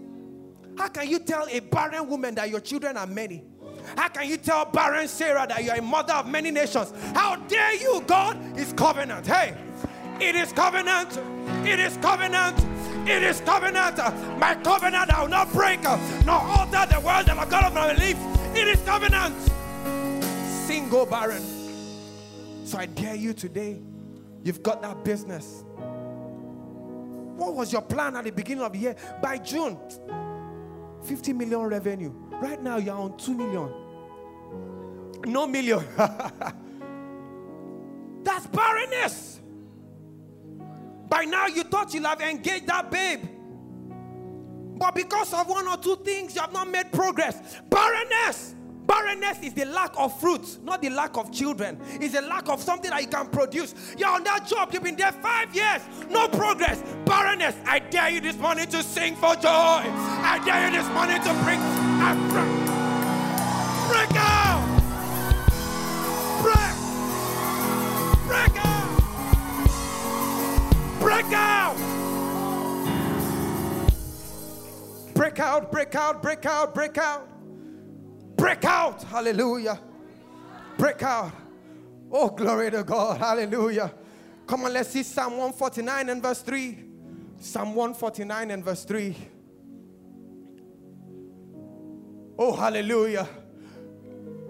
How 0.77 0.87
can 0.87 1.07
you 1.07 1.19
tell 1.19 1.47
a 1.49 1.59
barren 1.59 2.07
woman 2.09 2.35
that 2.35 2.49
your 2.49 2.59
children 2.59 2.97
are 2.97 3.07
many? 3.07 3.43
How 3.97 4.07
can 4.07 4.27
you 4.27 4.37
tell 4.37 4.65
barren 4.65 5.07
Sarah 5.07 5.45
that 5.47 5.63
you 5.63 5.71
are 5.71 5.77
a 5.77 5.81
mother 5.81 6.13
of 6.13 6.27
many 6.27 6.51
nations? 6.51 6.93
How 7.13 7.35
dare 7.35 7.75
you, 7.75 8.01
God? 8.07 8.37
It's 8.57 8.73
covenant. 8.73 9.27
Hey, 9.27 9.55
it 10.19 10.35
is 10.35 10.51
covenant. 10.53 11.17
It 11.65 11.79
is 11.79 11.97
covenant. 11.97 12.57
It 13.07 13.23
is 13.23 13.41
covenant. 13.41 13.97
My 14.39 14.55
covenant 14.63 15.13
I 15.13 15.21
will 15.21 15.29
not 15.29 15.51
break, 15.51 15.83
nor 15.83 16.39
alter 16.39 16.85
the 16.89 17.01
world 17.03 17.25
that 17.25 17.37
I 17.37 17.45
got 17.45 17.65
of 17.65 17.73
my 17.73 17.93
belief. 17.93 18.17
It 18.55 18.67
is 18.67 18.79
covenant. 18.81 19.35
Single 20.65 21.05
barren. 21.05 21.43
So 22.65 22.77
I 22.77 22.85
dare 22.85 23.15
you 23.15 23.33
today. 23.33 23.81
You've 24.43 24.63
got 24.63 24.81
that 24.81 25.03
business. 25.03 25.63
What 27.35 27.55
was 27.55 27.73
your 27.73 27.81
plan 27.81 28.15
at 28.15 28.23
the 28.23 28.31
beginning 28.31 28.63
of 28.63 28.71
the 28.73 28.79
year? 28.79 28.95
By 29.21 29.37
June, 29.37 29.77
50 31.03 31.33
million 31.33 31.61
revenue. 31.61 32.11
Right 32.41 32.61
now, 32.61 32.77
you're 32.77 32.95
on 32.95 33.17
2 33.17 33.33
million. 33.33 33.71
No 35.25 35.47
million. 35.47 35.83
That's 38.23 38.47
barrenness. 38.47 39.39
By 41.09 41.25
now, 41.25 41.47
you 41.47 41.63
thought 41.63 41.93
you'll 41.93 42.05
have 42.05 42.21
engaged 42.21 42.67
that 42.67 42.89
babe. 42.89 43.25
But 44.77 44.95
because 44.95 45.33
of 45.33 45.47
one 45.47 45.67
or 45.67 45.77
two 45.77 45.97
things, 45.97 46.35
you 46.35 46.41
have 46.41 46.51
not 46.51 46.67
made 46.69 46.91
progress. 46.91 47.61
Barrenness. 47.69 48.55
Barrenness 48.85 49.39
is 49.41 49.53
the 49.53 49.65
lack 49.65 49.93
of 49.97 50.19
fruits, 50.19 50.59
not 50.63 50.81
the 50.81 50.89
lack 50.89 51.17
of 51.17 51.31
children. 51.31 51.79
It's 52.01 52.13
the 52.13 52.21
lack 52.21 52.49
of 52.49 52.61
something 52.61 52.89
that 52.89 53.01
you 53.01 53.07
can 53.07 53.27
produce. 53.27 53.73
You're 53.97 54.09
on 54.09 54.23
that 54.25 54.45
job, 54.47 54.73
you've 54.73 54.83
been 54.83 54.95
there 54.95 55.11
five 55.11 55.55
years, 55.55 55.81
no 56.09 56.27
progress. 56.27 56.83
Barrenness, 57.05 57.55
I 57.65 57.79
dare 57.79 58.09
you 58.09 58.21
this 58.21 58.37
morning 58.37 58.67
to 58.67 58.83
sing 58.83 59.15
for 59.15 59.35
joy. 59.35 59.49
I 59.49 60.41
dare 60.43 60.69
you 60.69 60.77
this 60.77 60.87
morning 60.93 61.21
to 61.21 61.33
break, 61.43 61.59
break 63.89 64.15
out. 64.17 64.63
Break, 66.43 66.75
break 68.27 68.65
out. 68.65 68.83
Break 70.99 71.33
out. 71.33 71.77
Break 75.13 75.39
out, 75.39 75.71
break 75.71 75.95
out, 75.95 76.21
break 76.21 76.45
out, 76.45 76.75
break 76.75 76.97
out. 76.97 77.32
Hallelujah. 79.13 79.79
Break 80.77 81.01
out. 81.03 81.31
Oh, 82.11 82.29
glory 82.29 82.71
to 82.71 82.83
God. 82.83 83.19
Hallelujah. 83.19 83.93
Come 84.45 84.65
on, 84.65 84.73
let's 84.73 84.89
see 84.89 85.03
Psalm 85.03 85.33
149 85.33 86.09
and 86.09 86.21
verse 86.21 86.41
3. 86.41 86.77
Psalm 87.39 87.75
149 87.75 88.51
and 88.51 88.65
verse 88.65 88.83
3. 88.83 89.15
Oh, 92.37 92.53
hallelujah. 92.53 93.29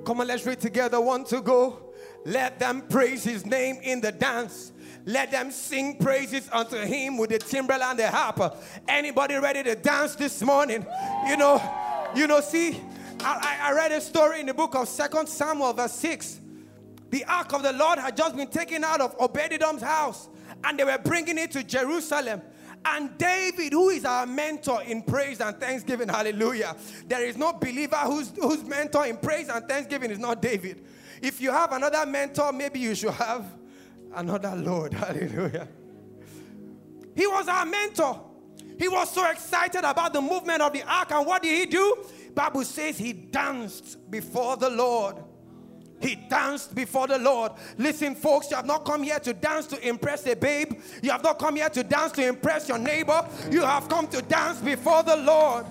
Come 0.06 0.21
on, 0.21 0.27
let's 0.27 0.45
read 0.45 0.60
together. 0.60 0.99
One 0.99 1.23
to 1.25 1.41
go. 1.41 1.93
Let 2.25 2.58
them 2.60 2.82
praise 2.89 3.23
his 3.23 3.45
name 3.45 3.77
in 3.84 4.01
the 4.01 4.12
dance. 4.12 4.71
Let 5.06 5.32
them 5.32 5.51
sing 5.51 5.97
praises 5.97 6.49
unto 6.51 6.77
him 6.77 7.17
with 7.17 7.29
the 7.29 7.39
timbrel 7.39 7.84
and 7.84 7.99
the 7.99 8.10
harp. 8.10 8.58
Anybody 8.88 9.36
ready 9.36 9.62
to 9.63 9.75
dance 9.75 10.15
this 10.15 10.41
morning? 10.41 10.86
You 11.27 11.38
know, 11.38 11.62
you 12.15 12.27
know, 12.27 12.39
see, 12.39 12.79
I, 13.26 13.58
I 13.62 13.72
read 13.74 13.92
a 13.92 14.02
story 14.02 14.42
in 14.42 14.48
the 14.48 14.54
book 14.54 14.76
of 14.76 14.88
Second 14.88 15.28
Samuel, 15.28 15.74
verse 15.74 15.94
6. 15.94 16.42
The 17.10 17.24
ark 17.26 17.54
of 17.54 17.64
the 17.64 17.72
Lord 17.72 18.00
had 18.00 18.18
just 18.18 18.36
been 18.36 18.50
taken 18.50 18.84
out 18.84 19.00
of 19.00 19.16
Obed-Edom's 19.20 19.82
house, 19.82 20.28
and 20.64 20.78
they 20.78 20.84
were 20.84 20.98
bringing 20.98 21.38
it 21.38 21.52
to 21.52 21.64
Jerusalem. 21.64 22.42
And 22.86 23.18
David, 23.18 23.72
who 23.72 23.90
is 23.90 24.04
our 24.04 24.26
mentor 24.26 24.82
in 24.84 25.04
praise 25.04 25.40
and 25.40 25.58
thanksgiving, 25.58 26.10
hallelujah. 26.10 26.76
There 27.08 27.24
is 27.26 27.38
no 27.38 27.54
believer 27.54 27.96
whose, 27.98 28.34
whose 28.38 28.66
mentor 28.66 29.06
in 29.06 29.18
praise 29.18 29.48
and 29.48 29.66
thanksgiving 29.70 30.12
is 30.12 30.20
not 30.20 30.42
David. 30.42 30.84
If 31.22 31.40
you 31.40 31.52
have 31.52 31.72
another 31.72 32.06
mentor, 32.06 32.52
maybe 32.52 32.80
you 32.80 32.94
should 32.94 33.14
have 33.14 33.46
another 34.14 34.54
Lord, 34.58 34.94
hallelujah. 34.94 35.70
He 37.16 37.26
was 37.26 37.48
our 37.48 37.66
mentor. 37.66 38.33
He 38.78 38.88
was 38.88 39.12
so 39.12 39.30
excited 39.30 39.84
about 39.84 40.14
the 40.14 40.22
movement 40.22 40.62
of 40.62 40.74
the 40.74 40.84
ark, 40.84 41.12
and 41.12 41.26
what 41.26 41.44
did 41.44 41.58
he 41.58 41.66
do? 41.66 42.06
Bible 42.34 42.64
says 42.64 42.98
he 42.98 43.14
danced 43.14 44.10
before 44.10 44.58
the 44.58 44.70
Lord. 44.70 45.18
He 46.02 46.16
danced 46.16 46.76
before 46.76 47.08
the 47.08 47.18
Lord. 47.18 47.54
Listen, 47.78 48.14
folks, 48.14 48.50
you 48.50 48.58
have 48.58 48.66
not 48.66 48.84
come 48.84 49.04
here 49.04 49.20
to 49.20 49.34
dance 49.34 49.66
to 49.68 49.88
impress 49.88 50.28
a 50.28 50.36
babe. 50.36 50.74
You 51.02 51.12
have 51.12 51.24
not 51.24 51.40
come 51.40 51.56
here 51.56 51.70
to 51.70 51.82
dance 51.82 52.12
to 52.14 52.28
impress 52.28 52.68
your 52.68 52.78
neighbor. 52.78 53.26
You 53.50 53.62
have 53.62 53.88
come 53.88 54.08
to 54.08 54.22
dance 54.22 54.60
before 54.60 55.04
the 55.04 55.16
Lord. 55.16 55.66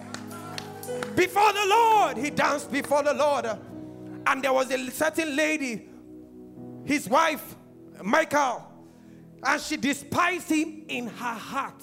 Before 1.15 1.53
the 1.53 1.67
Lord. 1.67 2.17
He 2.17 2.31
danced 2.31 2.73
before 2.73 3.03
the 3.03 3.13
Lord. 3.13 3.47
And 4.27 4.43
there 4.43 4.55
was 4.55 4.71
a 4.71 4.91
certain 4.91 5.37
lady, 5.37 5.89
his 6.85 7.09
wife, 7.09 7.57
Michal, 8.03 8.67
and 9.43 9.61
she 9.61 9.77
despised 9.77 10.49
him 10.49 10.85
in 10.89 11.09
her 11.09 11.35
heart. 11.35 11.83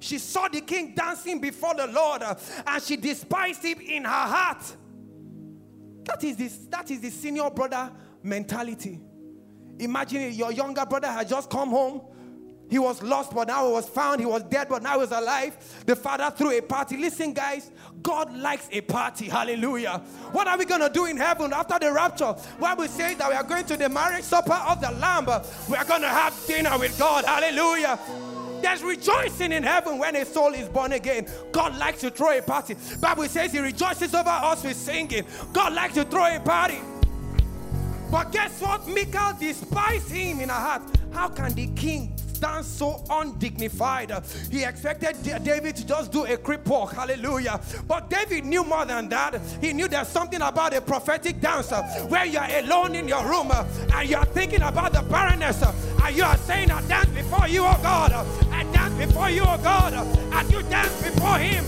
She 0.00 0.18
saw 0.18 0.48
the 0.48 0.62
king 0.62 0.94
dancing 0.94 1.40
before 1.40 1.74
the 1.74 1.86
Lord 1.86 2.22
uh, 2.22 2.34
and 2.66 2.82
she 2.82 2.96
despised 2.96 3.62
him 3.62 3.80
in 3.80 4.04
her 4.04 4.08
heart. 4.08 4.76
That 6.04 6.24
is, 6.24 6.36
this, 6.36 6.56
that 6.70 6.90
is 6.90 7.00
the 7.00 7.10
senior 7.10 7.50
brother 7.50 7.92
mentality. 8.22 8.98
Imagine 9.78 10.32
your 10.32 10.52
younger 10.52 10.84
brother 10.86 11.06
had 11.06 11.28
just 11.28 11.50
come 11.50 11.70
home. 11.70 12.02
He 12.70 12.78
was 12.78 13.02
lost, 13.02 13.34
but 13.34 13.48
now 13.48 13.66
he 13.66 13.72
was 13.72 13.88
found. 13.88 14.20
He 14.20 14.26
was 14.26 14.44
dead, 14.44 14.68
but 14.68 14.82
now 14.82 15.00
he's 15.00 15.10
alive. 15.10 15.56
The 15.86 15.96
father 15.96 16.30
threw 16.30 16.56
a 16.56 16.62
party. 16.62 16.96
Listen, 16.96 17.32
guys, 17.32 17.70
God 18.00 18.32
likes 18.32 18.68
a 18.70 18.80
party. 18.80 19.28
Hallelujah. 19.28 19.98
What 20.30 20.46
are 20.46 20.56
we 20.56 20.64
going 20.64 20.80
to 20.80 20.88
do 20.88 21.06
in 21.06 21.16
heaven 21.16 21.52
after 21.52 21.78
the 21.80 21.92
rapture? 21.92 22.32
Why 22.58 22.74
we 22.74 22.86
say 22.86 23.14
that 23.14 23.28
we 23.28 23.34
are 23.34 23.42
going 23.42 23.64
to 23.64 23.76
the 23.76 23.88
marriage 23.88 24.22
supper 24.22 24.52
of 24.52 24.80
the 24.80 24.92
Lamb. 24.92 25.26
We 25.68 25.76
are 25.76 25.84
going 25.84 26.02
to 26.02 26.08
have 26.08 26.46
dinner 26.46 26.78
with 26.78 26.96
God. 26.96 27.24
Hallelujah. 27.24 27.98
There's 28.62 28.82
rejoicing 28.82 29.52
in 29.52 29.62
heaven 29.62 29.98
when 29.98 30.16
a 30.16 30.24
soul 30.24 30.54
is 30.54 30.68
born 30.68 30.92
again. 30.92 31.26
God 31.52 31.76
likes 31.78 32.00
to 32.00 32.10
throw 32.10 32.36
a 32.36 32.42
party. 32.42 32.76
Bible 33.00 33.24
says 33.28 33.52
he 33.52 33.58
rejoices 33.58 34.14
over 34.14 34.30
us 34.30 34.64
with 34.64 34.76
singing. 34.76 35.24
God 35.52 35.72
likes 35.72 35.94
to 35.94 36.04
throw 36.04 36.34
a 36.34 36.40
party. 36.40 36.80
But 38.10 38.32
guess 38.32 38.60
what? 38.60 38.86
Michal 38.88 39.34
despised 39.38 40.10
him 40.10 40.40
in 40.40 40.48
her 40.48 40.54
heart. 40.54 40.82
How 41.12 41.28
can 41.28 41.54
the 41.54 41.68
king 41.68 42.12
stand 42.32 42.64
so 42.64 43.04
undignified? 43.08 44.12
He 44.50 44.64
expected 44.64 45.16
David 45.44 45.76
to 45.76 45.86
just 45.86 46.10
do 46.10 46.24
a 46.24 46.36
creep 46.36 46.66
walk. 46.66 46.94
Hallelujah. 46.94 47.60
But 47.86 48.10
David 48.10 48.46
knew 48.46 48.64
more 48.64 48.84
than 48.84 49.08
that. 49.10 49.40
He 49.60 49.72
knew 49.72 49.86
there's 49.86 50.08
something 50.08 50.42
about 50.42 50.74
a 50.74 50.80
prophetic 50.80 51.40
dancer 51.40 51.82
where 52.08 52.24
you're 52.24 52.42
alone 52.42 52.96
in 52.96 53.06
your 53.06 53.24
room 53.28 53.48
uh, 53.52 53.64
and 53.94 54.08
you're 54.08 54.24
thinking 54.26 54.62
about 54.62 54.92
the 54.92 55.02
barrenness 55.02 55.62
uh, 55.62 55.72
and 56.04 56.16
you 56.16 56.24
are 56.24 56.36
saying, 56.38 56.70
I 56.70 56.82
dance 56.88 57.10
before 57.10 57.46
you, 57.46 57.62
oh 57.64 57.78
God. 57.82 58.12
Dance 58.72 59.06
before 59.06 59.30
you, 59.30 59.42
oh 59.42 59.58
God. 59.62 59.94
And 59.94 60.52
you 60.52 60.62
dance 60.64 61.02
before 61.02 61.38
Him. 61.38 61.64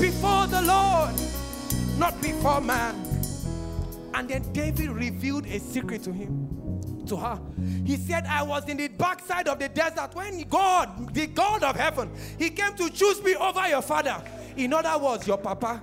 Before 0.00 0.46
the 0.46 0.62
Lord, 0.62 1.14
not 1.98 2.20
before 2.22 2.60
man. 2.60 2.94
And 4.14 4.28
then 4.28 4.52
David 4.52 4.90
revealed 4.90 5.46
a 5.46 5.58
secret 5.58 6.02
to 6.04 6.12
him, 6.12 7.04
to 7.06 7.16
her. 7.16 7.40
He 7.84 7.96
said, 7.96 8.26
I 8.26 8.42
was 8.42 8.68
in 8.68 8.76
the 8.76 8.88
backside 8.88 9.48
of 9.48 9.58
the 9.58 9.68
desert 9.68 10.14
when 10.14 10.42
God, 10.48 11.14
the 11.14 11.26
God 11.26 11.62
of 11.62 11.76
heaven, 11.76 12.10
He 12.38 12.50
came 12.50 12.74
to 12.74 12.90
choose 12.90 13.22
me 13.22 13.34
over 13.36 13.68
your 13.68 13.82
father. 13.82 14.22
In 14.56 14.72
other 14.72 15.02
words, 15.02 15.26
your 15.26 15.38
papa. 15.38 15.82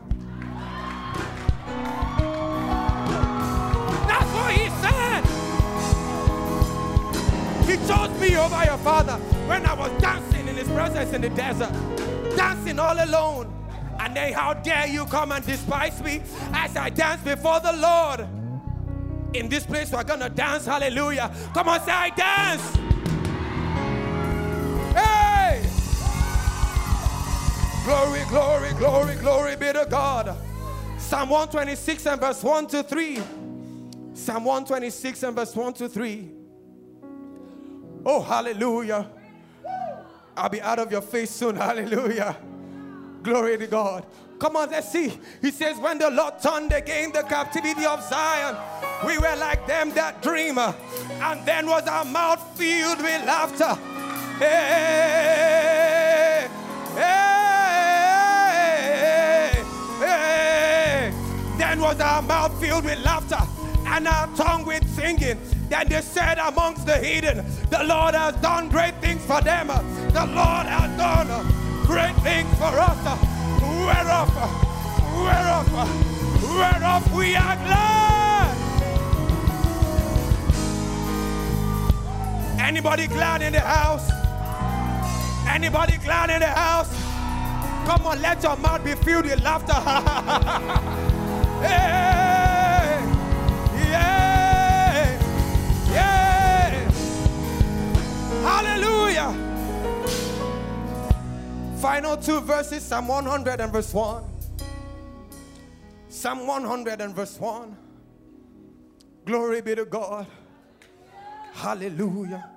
Chose 7.88 8.20
me 8.20 8.36
over 8.36 8.64
your 8.66 8.78
father 8.80 9.18
when 9.48 9.66
I 9.66 9.74
was 9.74 9.92
dancing 10.02 10.48
in 10.48 10.56
his 10.56 10.68
presence 10.70 11.14
in 11.14 11.22
the 11.22 11.30
desert, 11.30 11.72
dancing 12.36 12.80
all 12.80 12.98
alone. 13.04 13.52
And 14.00 14.16
then, 14.16 14.34
how 14.34 14.54
dare 14.54 14.88
you 14.88 15.06
come 15.06 15.32
and 15.32 15.46
despise 15.46 16.02
me 16.02 16.22
as 16.54 16.76
I 16.76 16.90
dance 16.90 17.22
before 17.22 17.60
the 17.60 17.74
Lord? 17.74 18.28
In 19.36 19.50
this 19.50 19.66
place, 19.66 19.92
we're 19.92 20.04
gonna 20.04 20.30
dance, 20.30 20.66
hallelujah. 20.66 21.32
Come 21.54 21.70
on, 21.70 21.80
say, 21.82 21.92
I 21.92 22.10
dance. 22.10 22.76
Hey! 24.96 25.64
Glory, 27.86 28.24
glory, 28.30 28.74
glory, 28.74 29.16
glory 29.16 29.56
be 29.56 29.74
to 29.74 29.86
God. 29.90 30.36
Psalm 30.98 31.30
126 31.30 32.08
and 32.08 32.20
verse 32.20 32.42
1 32.42 32.68
to 32.68 32.84
3. 32.84 33.20
Psalm 34.14 34.46
126 34.46 35.24
and 35.24 35.36
verse 35.36 35.56
1 35.56 35.74
to 35.74 35.90
3. 35.90 36.32
Oh, 38.06 38.22
hallelujah. 38.22 39.10
I'll 40.38 40.50
be 40.50 40.62
out 40.62 40.80
of 40.80 40.92
your 40.92 41.02
face 41.02 41.32
soon. 41.32 41.56
Hallelujah. 41.66 42.36
Glory 43.24 43.58
to 43.58 43.68
God. 43.68 44.06
Come 44.38 44.58
on, 44.58 44.70
let's 44.70 44.92
see. 44.92 45.18
He 45.42 45.50
says, 45.50 45.80
When 45.80 45.98
the 45.98 46.12
Lord 46.12 46.40
turned 46.42 46.74
again 46.74 47.12
the 47.14 47.24
captivity 47.24 47.86
of 47.86 48.04
Zion, 48.04 48.56
we 49.08 49.18
were 49.18 49.36
like 49.38 49.66
them 49.66 49.92
that 49.92 50.22
dream. 50.22 50.58
Uh, 50.58 50.74
and 51.22 51.46
then 51.46 51.66
was 51.68 51.88
our 51.88 52.04
mouth 52.06 52.42
filled 52.58 53.00
with 53.00 53.26
laughter. 53.26 53.76
Hey, 54.38 54.48
hey, 56.96 57.08
hey. 60.00 61.14
Then 61.58 61.80
was 61.80 62.00
our 62.02 62.22
mouth 62.22 62.60
filled 62.60 62.84
with 62.84 63.00
laughter 63.04 63.40
and 63.88 64.08
our 64.08 64.28
tongue 64.36 64.66
with 64.66 64.86
singing. 64.94 65.40
Then 65.70 65.88
they 65.90 66.02
said 66.02 66.38
amongst 66.38 66.86
the 66.86 66.98
heathen, 66.98 67.46
The 67.70 67.84
Lord 67.84 68.16
has 68.16 68.36
done 68.36 68.70
great 68.70 68.96
things 69.02 69.24
for 69.26 69.42
them. 69.42 69.68
The 69.68 70.26
Lord 70.26 70.68
has 70.68 70.98
done 70.98 71.28
great 71.86 72.16
things 72.24 72.54
for 72.58 72.74
us, 72.80 72.98
whereof, 73.62 74.30
whereof, 75.24 75.68
whereof 76.56 77.16
we 77.16 77.36
are 77.36 77.56
glad. 77.56 78.06
Anybody 82.60 83.08
glad 83.08 83.42
in 83.42 83.54
the 83.54 83.60
house? 83.60 84.10
Anybody 85.48 85.98
glad 85.98 86.30
in 86.30 86.40
the 86.40 86.48
house? 86.48 86.90
Come 87.86 88.08
on, 88.08 88.22
let 88.22 88.42
your 88.42 88.58
mouth 88.58 88.84
be 88.84 88.96
filled 88.96 89.26
with 89.26 89.42
laughter. 89.44 89.74
hey, 91.66 92.25
final 101.86 102.18
two 102.18 102.42
verses 102.42 102.82
Psalm 102.82 103.08
100 103.08 103.62
and 103.62 103.72
verse 103.72 103.94
1. 103.94 104.24
Psalm 106.10 106.48
100 106.48 107.00
and 107.00 107.16
verse 107.16 107.40
1. 107.40 107.78
Glory 109.24 109.62
be 109.62 109.76
to 109.76 109.86
God. 109.86 110.26
Hallelujah. 111.54 112.50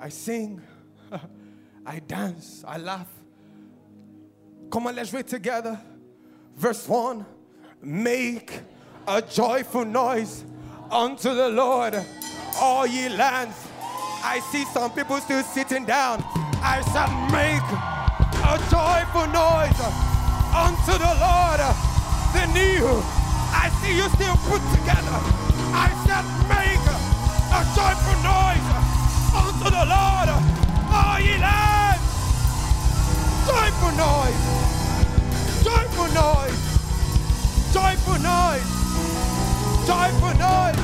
I 0.00 0.08
sing, 0.08 0.62
I 1.86 1.98
dance, 1.98 2.64
I 2.66 2.78
laugh. 2.78 3.08
Come 4.70 4.86
on, 4.86 4.96
let's 4.96 5.12
read 5.12 5.28
together. 5.28 5.78
Verse 6.56 6.88
1 6.88 7.26
Make 7.82 8.60
a 9.06 9.20
joyful 9.20 9.84
noise 9.84 10.46
unto 10.90 11.34
the 11.34 11.50
Lord, 11.50 12.02
all 12.58 12.86
ye 12.86 13.10
lands. 13.10 13.68
I 14.24 14.40
see 14.50 14.64
some 14.64 14.90
people 14.92 15.18
still 15.18 15.42
sitting 15.42 15.84
down. 15.84 16.24
I 16.64 16.80
shall 16.94 17.10
make 17.34 17.66
a 18.38 18.54
joyful 18.70 19.26
noise 19.34 19.82
unto 20.54 20.94
the 20.94 21.12
Lord. 21.18 21.60
The 22.32 22.46
new, 22.54 22.86
I 23.50 23.68
see 23.82 23.96
you 23.98 24.08
still 24.14 24.36
put 24.46 24.62
together. 24.70 25.18
I 25.74 25.90
said, 26.06 26.24
make 26.46 26.86
a 27.50 27.60
joyful 27.74 28.18
noise 28.22 28.68
unto 29.34 29.68
the 29.74 29.84
Lord. 29.90 30.28
Oh, 30.94 31.18
ye 31.18 31.34
lands, 31.42 32.06
joyful 33.44 33.92
noise, 33.98 34.42
joyful 35.66 36.08
noise, 36.14 36.62
joyful 37.74 38.18
noise, 38.22 38.70
joyful 39.86 40.34
noise, 40.38 40.80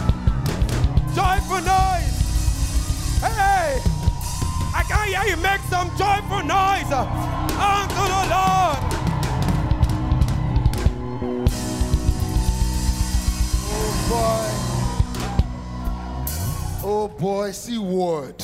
joyful 1.15 1.63
noise. 1.63 1.98
I 4.91 5.27
you 5.29 5.37
make 5.37 5.61
some 5.63 5.89
joyful 5.97 6.43
noise 6.43 6.93
unto 6.93 7.95
the 7.95 8.25
Lord. 8.35 8.79
Oh 13.71 13.93
boy. 14.09 14.47
Oh 16.85 17.09
boy, 17.09 17.51
see 17.53 17.79
word. 17.79 18.43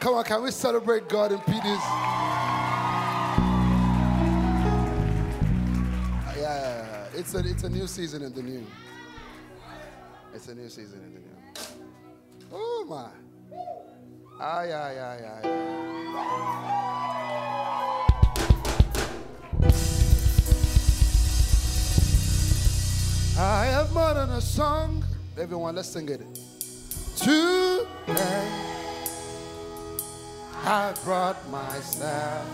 Come 0.00 0.14
on, 0.14 0.24
can 0.24 0.42
we 0.42 0.50
celebrate 0.50 1.08
God 1.08 1.32
in 1.32 1.38
Peters? 1.40 1.84
Yeah, 6.38 7.08
it's 7.14 7.34
a 7.34 7.38
it's 7.38 7.64
a 7.64 7.68
new 7.68 7.86
season 7.86 8.22
in 8.22 8.32
the 8.32 8.42
new. 8.42 8.66
It's 10.32 10.48
a 10.48 10.54
new 10.54 10.68
season 10.68 11.00
in 11.04 11.12
the 11.14 11.20
new. 11.20 11.36
Oh 12.52 12.84
my. 12.88 13.10
Ay, 14.42 14.72
ay, 14.72 14.96
ay, 14.98 15.20
ay. 15.20 15.42
I 23.38 23.64
have 23.66 23.92
more 23.92 24.14
than 24.14 24.30
a 24.30 24.40
song. 24.40 25.04
Everyone, 25.36 25.74
let's 25.74 25.90
sing 25.90 26.08
it. 26.08 26.22
Today, 27.16 28.48
I 30.64 30.94
brought 31.04 31.36
myself. 31.50 32.48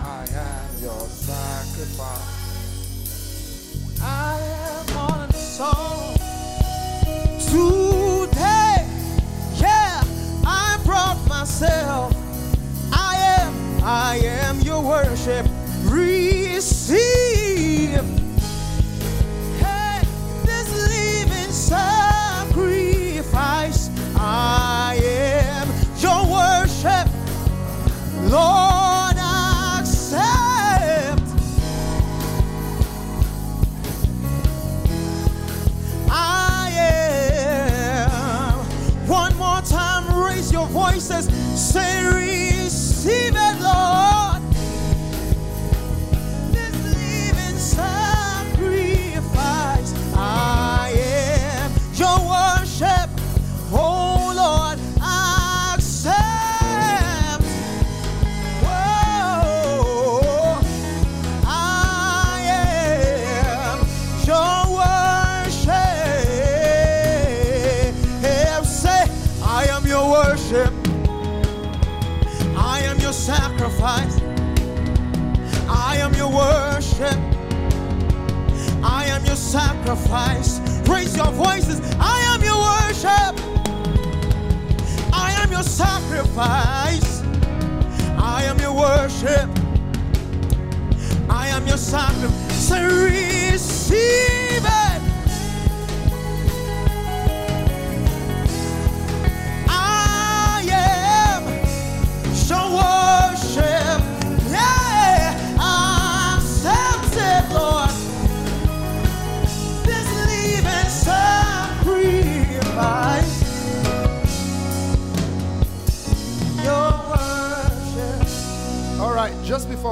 I 0.00 0.26
am 0.32 0.68
your 0.80 1.00
sacrifice. 1.12 2.40
I 4.00 4.40
am 4.40 4.96
on 4.96 5.28
a 5.28 5.32
song 5.34 6.16
today. 7.38 7.93
Myself. 11.60 12.12
I 12.92 13.14
am, 13.38 13.54
I 13.84 14.16
am 14.16 14.60
your 14.62 14.82
worship. 14.82 15.46
Receive. 15.84 17.00
Hey, 19.60 20.02
this 20.44 20.68
living 20.88 21.52
sacrifice. 21.52 22.50
I 24.16 24.98
am 25.00 25.68
your 25.98 26.26
worship. 26.26 27.08
Lord, 28.32 28.63
Say, 41.74 42.23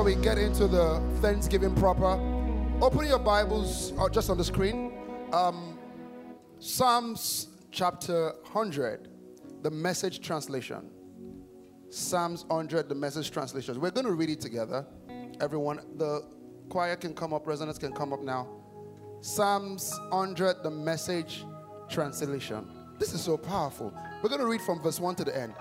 before 0.03 0.17
we 0.17 0.21
get 0.21 0.37
into 0.37 0.67
the 0.67 1.01
Thanksgiving 1.21 1.73
proper, 1.77 2.15
open 2.85 3.07
your 3.07 3.21
Bibles 3.21 3.93
or 3.93 4.11
just 4.11 4.31
on 4.31 4.37
the 4.37 4.43
screen. 4.43 4.93
Um, 5.33 5.79
Psalms 6.59 7.47
chapter 7.71 8.33
100, 8.51 9.07
the 9.63 9.71
message 9.71 10.21
translation. 10.21 10.91
Psalms 11.89 12.45
100, 12.47 12.89
the 12.89 12.97
message 12.97 13.31
translation. 13.31 13.81
We're 13.81 13.93
going 13.93 14.07
to 14.07 14.13
read 14.13 14.31
it 14.31 14.41
together. 14.41 14.85
Everyone, 15.41 15.79
the 15.97 16.25
choir 16.69 16.97
can 16.97 17.15
come 17.15 17.33
up, 17.33 17.47
resonance 17.47 17.79
can 17.79 17.93
come 17.93 18.13
up 18.13 18.23
now. 18.23 18.49
Psalms 19.21 19.97
100, 20.09 20.65
the 20.65 20.71
message 20.71 21.45
translation. 21.89 22.69
This 22.99 23.13
is 23.13 23.21
so 23.21 23.37
powerful. 23.37 23.95
We're 24.21 24.31
going 24.31 24.41
to 24.41 24.49
read 24.49 24.63
from 24.63 24.83
verse 24.83 24.99
1 24.99 25.15
to 25.17 25.25
the 25.25 25.39
end. 25.39 25.55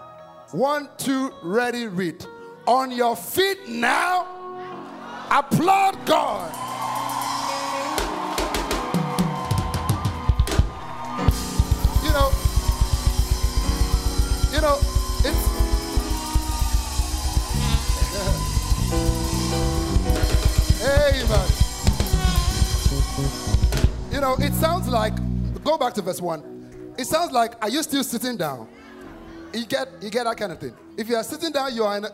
One, 0.51 0.89
two, 0.97 1.31
ready, 1.43 1.85
read. 1.85 2.25
On 2.67 2.91
your 2.91 3.15
feet 3.15 3.67
now, 3.67 4.27
applaud 5.31 6.05
God. 6.05 6.51
You 12.03 12.11
know, 12.11 12.31
you 14.53 14.61
know, 14.61 14.77
it's. 15.25 15.61
Amen. 20.83 21.47
You 24.11 24.19
know, 24.19 24.35
it 24.39 24.53
sounds 24.53 24.87
like, 24.87 25.13
go 25.63 25.77
back 25.77 25.93
to 25.93 26.01
verse 26.01 26.21
1. 26.21 26.93
It 26.97 27.05
sounds 27.05 27.31
like, 27.31 27.53
are 27.63 27.69
you 27.69 27.81
still 27.81 28.03
sitting 28.03 28.37
down? 28.37 28.67
You 29.53 29.65
get, 29.65 29.87
you 30.01 30.09
get 30.09 30.25
that 30.25 30.37
kind 30.37 30.51
of 30.51 30.59
thing. 30.59 30.73
If 30.97 31.09
you 31.09 31.15
are 31.15 31.23
sitting 31.23 31.51
down, 31.51 31.73
you 31.73 31.83
are 31.83 31.97
in 31.97 32.05
a, 32.05 32.11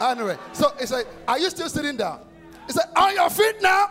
anyway. 0.00 0.36
So 0.52 0.72
it's 0.78 0.92
like, 0.92 1.06
are 1.26 1.38
you 1.38 1.50
still 1.50 1.68
sitting 1.68 1.96
down? 1.96 2.20
It's 2.68 2.76
like, 2.76 2.96
on 2.96 3.14
your 3.14 3.30
feet 3.30 3.56
now. 3.62 3.90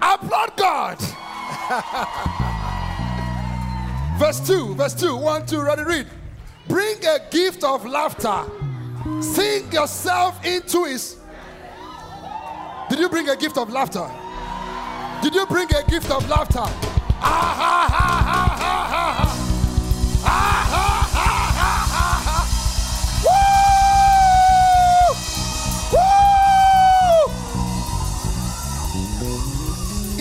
Applaud 0.00 0.56
God. 0.56 0.98
verse 4.18 4.40
2, 4.46 4.74
verse 4.74 4.94
2, 4.94 5.16
1, 5.16 5.46
2, 5.46 5.62
ready, 5.62 5.82
read. 5.82 6.06
Bring 6.68 6.96
a 7.06 7.18
gift 7.30 7.64
of 7.64 7.86
laughter. 7.86 8.44
Sing 9.20 9.70
yourself 9.72 10.44
into 10.44 10.84
his. 10.84 11.16
Did 12.88 12.98
you 12.98 13.08
bring 13.08 13.28
a 13.28 13.36
gift 13.36 13.56
of 13.58 13.70
laughter? 13.70 14.08
Did 15.22 15.34
you 15.34 15.46
bring 15.46 15.68
a 15.74 15.82
gift 15.88 16.10
of 16.10 16.28
laughter? 16.28 16.58
Ah 16.58 17.54
ha 17.58 17.88
ha 17.90 18.22
ha 18.28 18.56
ha 18.60 18.74
ha. 18.92 19.02
Ah 20.24 20.68
ha 20.70 20.75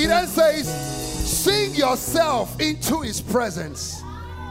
Woo! 0.05 0.09
Then 0.09 0.27
says, 0.27 0.67
sing 1.27 1.75
yourself 1.75 2.59
into 2.59 3.01
his 3.01 3.21
presence. 3.21 4.01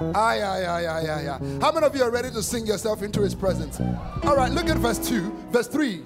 Aye, 0.00 0.42
aye, 0.42 0.64
aye, 0.64 0.86
aye, 0.86 1.06
aye, 1.08 1.28
aye. 1.30 1.58
How 1.60 1.72
many 1.72 1.86
of 1.86 1.94
you 1.94 2.02
are 2.02 2.10
ready 2.10 2.30
to 2.30 2.42
sing 2.42 2.66
yourself 2.66 3.02
into 3.02 3.20
his 3.20 3.34
presence? 3.34 3.80
All 4.24 4.36
right, 4.36 4.50
look 4.50 4.68
at 4.68 4.76
verse 4.78 4.98
2. 5.08 5.30
Verse 5.50 5.68
3. 5.68 6.02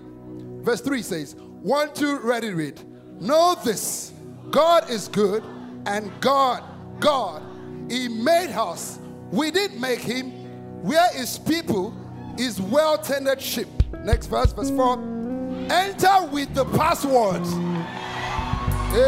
Verse 0.61 0.81
3 0.81 1.03
says, 1.03 1.37
1, 1.37 1.95
2, 1.95 2.19
ready, 2.19 2.51
read. 2.51 2.81
Know 3.21 3.57
this 3.65 4.13
God 4.51 4.89
is 4.91 5.09
good, 5.09 5.43
and 5.87 6.11
God, 6.21 6.63
God, 7.01 7.43
He 7.91 8.09
made 8.09 8.53
us. 8.55 8.99
We 9.31 9.51
didn't 9.51 9.81
make 9.81 10.01
Him. 10.01 10.31
Where 10.83 11.09
is 11.17 11.39
people 11.39 11.95
is 12.39 12.61
well 12.61 12.97
tended 12.99 13.43
sheep. 13.43 13.69
Next 14.05 14.27
verse, 14.27 14.53
verse 14.53 14.71
4. 14.71 14.95
Enter 15.71 16.29
with 16.31 16.55
the 16.55 16.65
password. 16.77 17.43
Woo! 18.91 18.99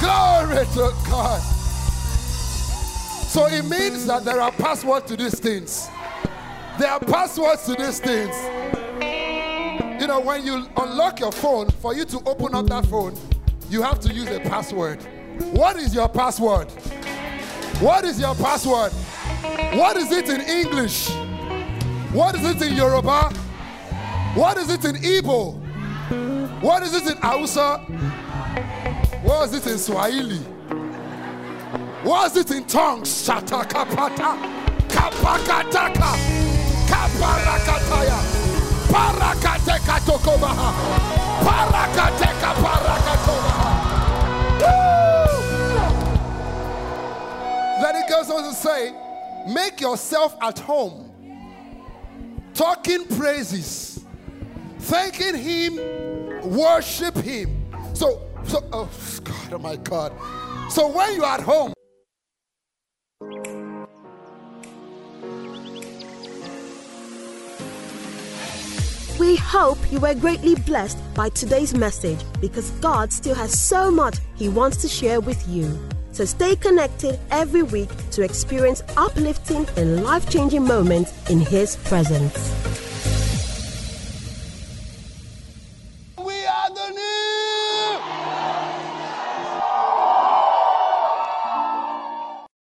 Glory 0.00 0.66
to 0.66 0.92
God. 1.08 1.40
So 3.32 3.46
it 3.46 3.64
means 3.64 4.04
that 4.06 4.24
there 4.24 4.40
are 4.40 4.52
passwords 4.52 5.06
to 5.06 5.16
these 5.16 5.38
things. 5.40 5.88
There 6.78 6.90
are 6.90 7.00
passwords 7.00 7.64
to 7.64 7.74
these 7.74 7.98
things. 8.00 8.34
You 10.00 10.06
know, 10.06 10.20
when 10.20 10.44
you 10.44 10.66
unlock 10.76 11.20
your 11.20 11.32
phone, 11.32 11.70
for 11.70 11.94
you 11.94 12.04
to 12.04 12.18
open 12.26 12.54
up 12.54 12.66
that 12.66 12.86
phone, 12.86 13.14
you 13.70 13.80
have 13.82 14.00
to 14.00 14.12
use 14.12 14.28
a 14.28 14.40
password. 14.40 15.00
What 15.52 15.76
is 15.76 15.94
your 15.94 16.08
password? 16.08 16.70
What 17.80 18.04
is 18.04 18.20
your 18.20 18.34
password? 18.34 18.92
What 19.78 19.96
is 19.96 20.10
it 20.12 20.28
in 20.28 20.40
English? 20.42 21.08
What 22.12 22.34
is 22.34 22.44
it 22.44 22.62
in 22.62 22.74
Yoruba? 22.76 23.30
What 24.34 24.56
is 24.58 24.70
it 24.70 24.84
in 24.84 24.96
Igbo? 24.96 25.54
What 26.62 26.82
is 26.82 26.94
it 26.94 27.06
in 27.10 27.16
Hausa? 27.22 27.78
What 29.22 29.48
is 29.48 29.54
it 29.54 29.66
in 29.72 29.78
Swahili? 29.78 30.38
What 32.02 32.30
is 32.32 32.36
it 32.38 32.50
in 32.50 32.64
tongues? 32.64 33.08
Shata 33.08 33.64
kapata, 33.64 34.36
kapakataka, 34.88 36.16
kaparakataya, 36.88 38.18
parakateka 38.92 39.98
tokobaha, 40.06 40.72
parakateka 41.44 42.54
parakatobaha. 42.62 43.70
Then 47.82 47.96
it 47.96 48.08
goes 48.08 48.30
on 48.30 48.42
to 48.44 48.54
say, 48.54 48.92
make 49.48 49.80
yourself 49.80 50.36
at 50.40 50.58
home, 50.58 51.10
talking 52.54 53.06
praises, 53.06 54.04
thanking 54.78 55.36
Him, 55.36 55.76
worship 56.42 57.16
Him. 57.16 57.66
So, 57.94 58.22
so, 58.44 58.68
oh 58.72 58.90
God, 59.24 59.52
oh 59.52 59.58
my 59.58 59.76
God. 59.76 60.12
So 60.70 60.88
when 60.88 61.14
you're 61.14 61.24
at 61.24 61.40
home, 61.40 61.72
We 69.22 69.36
hope 69.36 69.78
you 69.92 70.00
were 70.00 70.14
greatly 70.14 70.56
blessed 70.56 70.98
by 71.14 71.28
today's 71.28 71.74
message 71.74 72.18
because 72.40 72.70
God 72.80 73.12
still 73.12 73.36
has 73.36 73.56
so 73.60 73.88
much 73.88 74.18
He 74.34 74.48
wants 74.48 74.78
to 74.78 74.88
share 74.88 75.20
with 75.20 75.46
you. 75.46 75.78
So 76.12 76.24
stay 76.26 76.56
connected 76.56 77.18
every 77.30 77.62
week 77.62 77.88
to 78.12 78.22
experience 78.22 78.82
uplifting 78.96 79.66
and 79.76 80.04
life 80.04 80.28
changing 80.28 80.64
moments 80.64 81.12
in 81.30 81.40
His 81.40 81.76
presence. 81.76 82.91